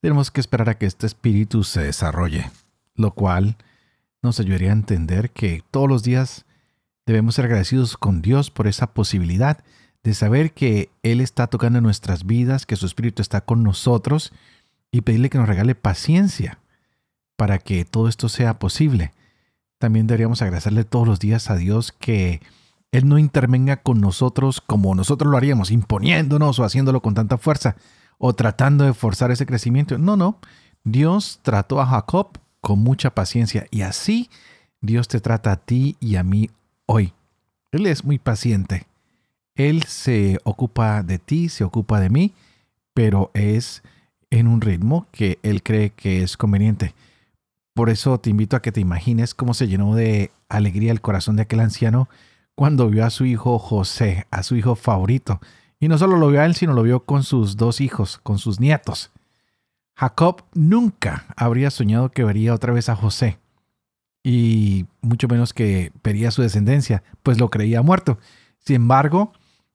tenemos 0.00 0.30
que 0.30 0.40
esperar 0.40 0.70
a 0.70 0.78
que 0.78 0.86
este 0.86 1.06
Espíritu 1.06 1.64
se 1.64 1.82
desarrolle, 1.82 2.50
lo 2.94 3.12
cual 3.12 3.56
nos 4.22 4.38
ayudaría 4.40 4.70
a 4.70 4.74
entender 4.74 5.30
que 5.30 5.62
todos 5.70 5.88
los 5.88 6.04
días 6.04 6.46
Debemos 7.06 7.34
ser 7.34 7.46
agradecidos 7.46 7.96
con 7.96 8.22
Dios 8.22 8.50
por 8.50 8.66
esa 8.66 8.94
posibilidad 8.94 9.64
de 10.02 10.14
saber 10.14 10.52
que 10.52 10.90
Él 11.02 11.20
está 11.20 11.46
tocando 11.46 11.80
nuestras 11.80 12.26
vidas, 12.26 12.66
que 12.66 12.76
su 12.76 12.86
Espíritu 12.86 13.22
está 13.22 13.42
con 13.42 13.62
nosotros 13.62 14.32
y 14.90 15.00
pedirle 15.00 15.30
que 15.30 15.38
nos 15.38 15.48
regale 15.48 15.74
paciencia 15.74 16.58
para 17.36 17.58
que 17.58 17.84
todo 17.84 18.08
esto 18.08 18.28
sea 18.28 18.58
posible. 18.58 19.12
También 19.78 20.06
deberíamos 20.06 20.42
agradecerle 20.42 20.84
todos 20.84 21.08
los 21.08 21.18
días 21.18 21.50
a 21.50 21.56
Dios 21.56 21.92
que 21.92 22.40
Él 22.92 23.08
no 23.08 23.18
intervenga 23.18 23.78
con 23.78 24.00
nosotros 24.00 24.60
como 24.60 24.94
nosotros 24.94 25.30
lo 25.30 25.36
haríamos, 25.36 25.70
imponiéndonos 25.70 26.58
o 26.58 26.64
haciéndolo 26.64 27.00
con 27.02 27.14
tanta 27.14 27.38
fuerza 27.38 27.76
o 28.18 28.34
tratando 28.34 28.84
de 28.84 28.94
forzar 28.94 29.32
ese 29.32 29.46
crecimiento. 29.46 29.98
No, 29.98 30.16
no. 30.16 30.38
Dios 30.84 31.40
trató 31.42 31.80
a 31.80 31.86
Jacob 31.86 32.38
con 32.60 32.78
mucha 32.78 33.10
paciencia 33.10 33.66
y 33.70 33.82
así 33.82 34.30
Dios 34.80 35.08
te 35.08 35.20
trata 35.20 35.52
a 35.52 35.56
ti 35.56 35.96
y 35.98 36.16
a 36.16 36.22
mí 36.22 36.50
hoy. 36.86 37.12
Él 37.70 37.86
es 37.86 38.04
muy 38.04 38.18
paciente. 38.18 38.86
Él 39.54 39.82
se 39.84 40.38
ocupa 40.44 41.02
de 41.02 41.18
ti, 41.18 41.48
se 41.48 41.64
ocupa 41.64 42.00
de 42.00 42.10
mí, 42.10 42.34
pero 42.94 43.30
es 43.34 43.82
en 44.30 44.48
un 44.48 44.60
ritmo 44.60 45.06
que 45.12 45.38
Él 45.42 45.62
cree 45.62 45.90
que 45.90 46.22
es 46.22 46.36
conveniente. 46.36 46.94
Por 47.74 47.90
eso 47.90 48.18
te 48.18 48.30
invito 48.30 48.56
a 48.56 48.62
que 48.62 48.72
te 48.72 48.80
imagines 48.80 49.34
cómo 49.34 49.54
se 49.54 49.68
llenó 49.68 49.94
de 49.94 50.30
alegría 50.48 50.92
el 50.92 51.00
corazón 51.00 51.36
de 51.36 51.42
aquel 51.42 51.60
anciano 51.60 52.08
cuando 52.54 52.88
vio 52.88 53.04
a 53.04 53.10
su 53.10 53.24
hijo 53.24 53.58
José, 53.58 54.26
a 54.30 54.42
su 54.42 54.56
hijo 54.56 54.74
favorito. 54.74 55.40
Y 55.80 55.88
no 55.88 55.98
solo 55.98 56.16
lo 56.16 56.28
vio 56.28 56.40
a 56.40 56.46
él, 56.46 56.54
sino 56.54 56.74
lo 56.74 56.82
vio 56.82 57.04
con 57.04 57.22
sus 57.22 57.56
dos 57.56 57.80
hijos, 57.80 58.18
con 58.22 58.38
sus 58.38 58.60
nietos. 58.60 59.10
Jacob 59.96 60.44
nunca 60.54 61.26
habría 61.36 61.70
soñado 61.70 62.10
que 62.10 62.24
vería 62.24 62.54
otra 62.54 62.72
vez 62.72 62.88
a 62.88 62.96
José, 62.96 63.38
y 64.22 64.86
mucho 65.00 65.28
menos 65.28 65.52
que 65.52 65.92
vería 66.02 66.30
su 66.30 66.42
descendencia, 66.42 67.02
pues 67.22 67.38
lo 67.38 67.50
creía 67.50 67.82
muerto. 67.82 68.18
Sin 68.58 68.76
embargo, 68.76 69.32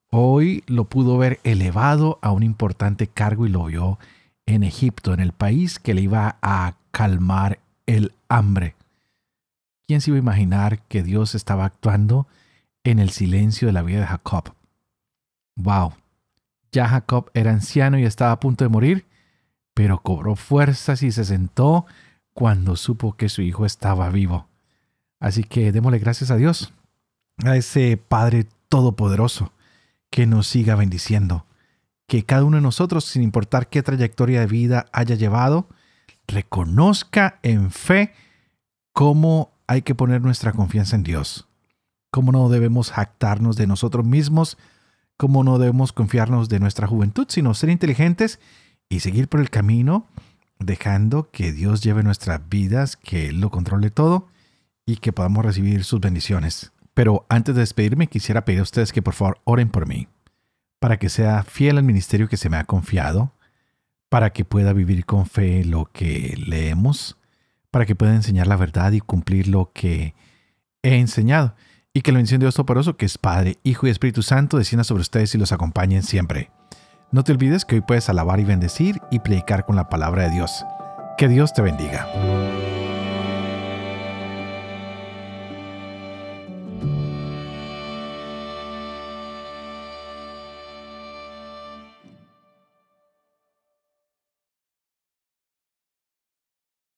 hoy 0.09 0.63
lo 0.67 0.85
pudo 0.85 1.17
ver 1.17 1.39
elevado 1.43 2.19
a 2.21 2.31
un 2.31 2.43
importante 2.43 3.07
cargo 3.07 3.45
y 3.45 3.49
lo 3.49 3.65
vio 3.65 3.99
en 4.45 4.63
Egipto, 4.63 5.13
en 5.13 5.19
el 5.19 5.33
país 5.33 5.79
que 5.79 5.93
le 5.93 6.01
iba 6.01 6.37
a 6.41 6.75
calmar 6.91 7.59
el 7.85 8.13
hambre. 8.29 8.75
¿Quién 9.87 10.01
se 10.01 10.11
iba 10.11 10.17
a 10.17 10.21
imaginar 10.21 10.81
que 10.83 11.03
Dios 11.03 11.35
estaba 11.35 11.65
actuando 11.65 12.27
en 12.83 12.99
el 12.99 13.09
silencio 13.09 13.67
de 13.67 13.73
la 13.73 13.81
vida 13.81 14.01
de 14.01 14.07
Jacob? 14.07 14.53
¡Wow! 15.57 15.93
Ya 16.71 16.87
Jacob 16.87 17.29
era 17.33 17.51
anciano 17.51 17.97
y 17.97 18.03
estaba 18.03 18.31
a 18.31 18.39
punto 18.39 18.63
de 18.63 18.69
morir, 18.69 19.05
pero 19.73 20.01
cobró 20.01 20.35
fuerzas 20.35 21.03
y 21.03 21.11
se 21.11 21.25
sentó 21.25 21.85
cuando 22.37 22.75
supo 22.75 23.17
que 23.17 23.29
su 23.29 23.41
hijo 23.41 23.65
estaba 23.65 24.11
vivo. 24.11 24.45
Así 25.19 25.43
que 25.43 25.71
démosle 25.71 25.97
gracias 25.97 26.29
a 26.29 26.35
Dios, 26.35 26.71
a 27.43 27.55
ese 27.55 27.97
Padre 27.97 28.45
Todopoderoso, 28.69 29.53
que 30.11 30.27
nos 30.27 30.45
siga 30.45 30.75
bendiciendo, 30.75 31.47
que 32.05 32.25
cada 32.25 32.43
uno 32.43 32.57
de 32.57 32.61
nosotros, 32.61 33.05
sin 33.05 33.23
importar 33.23 33.69
qué 33.69 33.81
trayectoria 33.81 34.41
de 34.41 34.45
vida 34.45 34.85
haya 34.91 35.15
llevado, 35.15 35.67
reconozca 36.27 37.39
en 37.41 37.71
fe 37.71 38.13
cómo 38.93 39.49
hay 39.65 39.81
que 39.81 39.95
poner 39.95 40.21
nuestra 40.21 40.51
confianza 40.51 40.95
en 40.95 41.01
Dios, 41.01 41.47
cómo 42.11 42.31
no 42.31 42.49
debemos 42.49 42.91
jactarnos 42.91 43.55
de 43.55 43.65
nosotros 43.65 44.05
mismos, 44.05 44.59
cómo 45.17 45.43
no 45.43 45.57
debemos 45.57 45.91
confiarnos 45.91 46.49
de 46.49 46.59
nuestra 46.59 46.85
juventud, 46.85 47.25
sino 47.29 47.55
ser 47.55 47.71
inteligentes 47.71 48.39
y 48.89 48.99
seguir 48.99 49.27
por 49.27 49.39
el 49.39 49.49
camino, 49.49 50.05
dejando 50.59 51.29
que 51.31 51.51
Dios 51.51 51.81
lleve 51.81 52.03
nuestras 52.03 52.47
vidas, 52.49 52.97
que 52.97 53.27
Él 53.27 53.41
lo 53.41 53.49
controle 53.49 53.89
todo 53.89 54.27
y 54.85 54.97
que 54.97 55.11
podamos 55.11 55.45
recibir 55.45 55.83
sus 55.83 55.99
bendiciones. 55.99 56.71
Pero 56.93 57.25
antes 57.29 57.53
de 57.53 57.61
despedirme, 57.61 58.07
quisiera 58.07 58.45
pedir 58.45 58.61
a 58.61 58.63
ustedes 58.63 58.91
que 58.91 59.01
por 59.01 59.13
favor 59.13 59.39
oren 59.43 59.69
por 59.69 59.87
mí, 59.87 60.07
para 60.79 60.97
que 60.97 61.09
sea 61.09 61.43
fiel 61.43 61.77
al 61.77 61.83
ministerio 61.83 62.27
que 62.27 62.37
se 62.37 62.49
me 62.49 62.57
ha 62.57 62.63
confiado, 62.63 63.33
para 64.09 64.31
que 64.31 64.45
pueda 64.45 64.73
vivir 64.73 65.05
con 65.05 65.25
fe 65.25 65.63
lo 65.63 65.91
que 65.91 66.35
leemos, 66.37 67.17
para 67.69 67.85
que 67.85 67.95
pueda 67.95 68.15
enseñar 68.15 68.47
la 68.47 68.55
verdad 68.55 68.93
y 68.93 69.01
cumplir 69.01 69.47
lo 69.47 69.71
que 69.73 70.15
he 70.81 70.97
enseñado, 70.97 71.55
y 71.93 72.01
que 72.01 72.11
la 72.11 72.17
bendición 72.17 72.39
de 72.39 72.45
Dios 72.45 72.55
Toporoso, 72.55 72.97
que 72.97 73.05
es 73.05 73.17
Padre, 73.17 73.57
Hijo 73.63 73.87
y 73.87 73.89
Espíritu 73.89 74.23
Santo, 74.23 74.57
descienda 74.57 74.83
sobre 74.83 75.01
ustedes 75.01 75.35
y 75.35 75.37
los 75.37 75.51
acompañen 75.51 76.03
siempre. 76.03 76.49
No 77.09 77.23
te 77.23 77.31
olvides 77.31 77.63
que 77.63 77.75
hoy 77.75 77.81
puedes 77.81 78.09
alabar 78.09 78.41
y 78.41 78.43
bendecir 78.43 79.01
y 79.11 79.19
predicar 79.19 79.65
con 79.65 79.77
la 79.77 79.87
palabra 79.87 80.23
de 80.23 80.31
Dios. 80.31 80.65
Que 81.17 81.29
Dios 81.29 81.53
te 81.53 81.61
bendiga. 81.61 82.05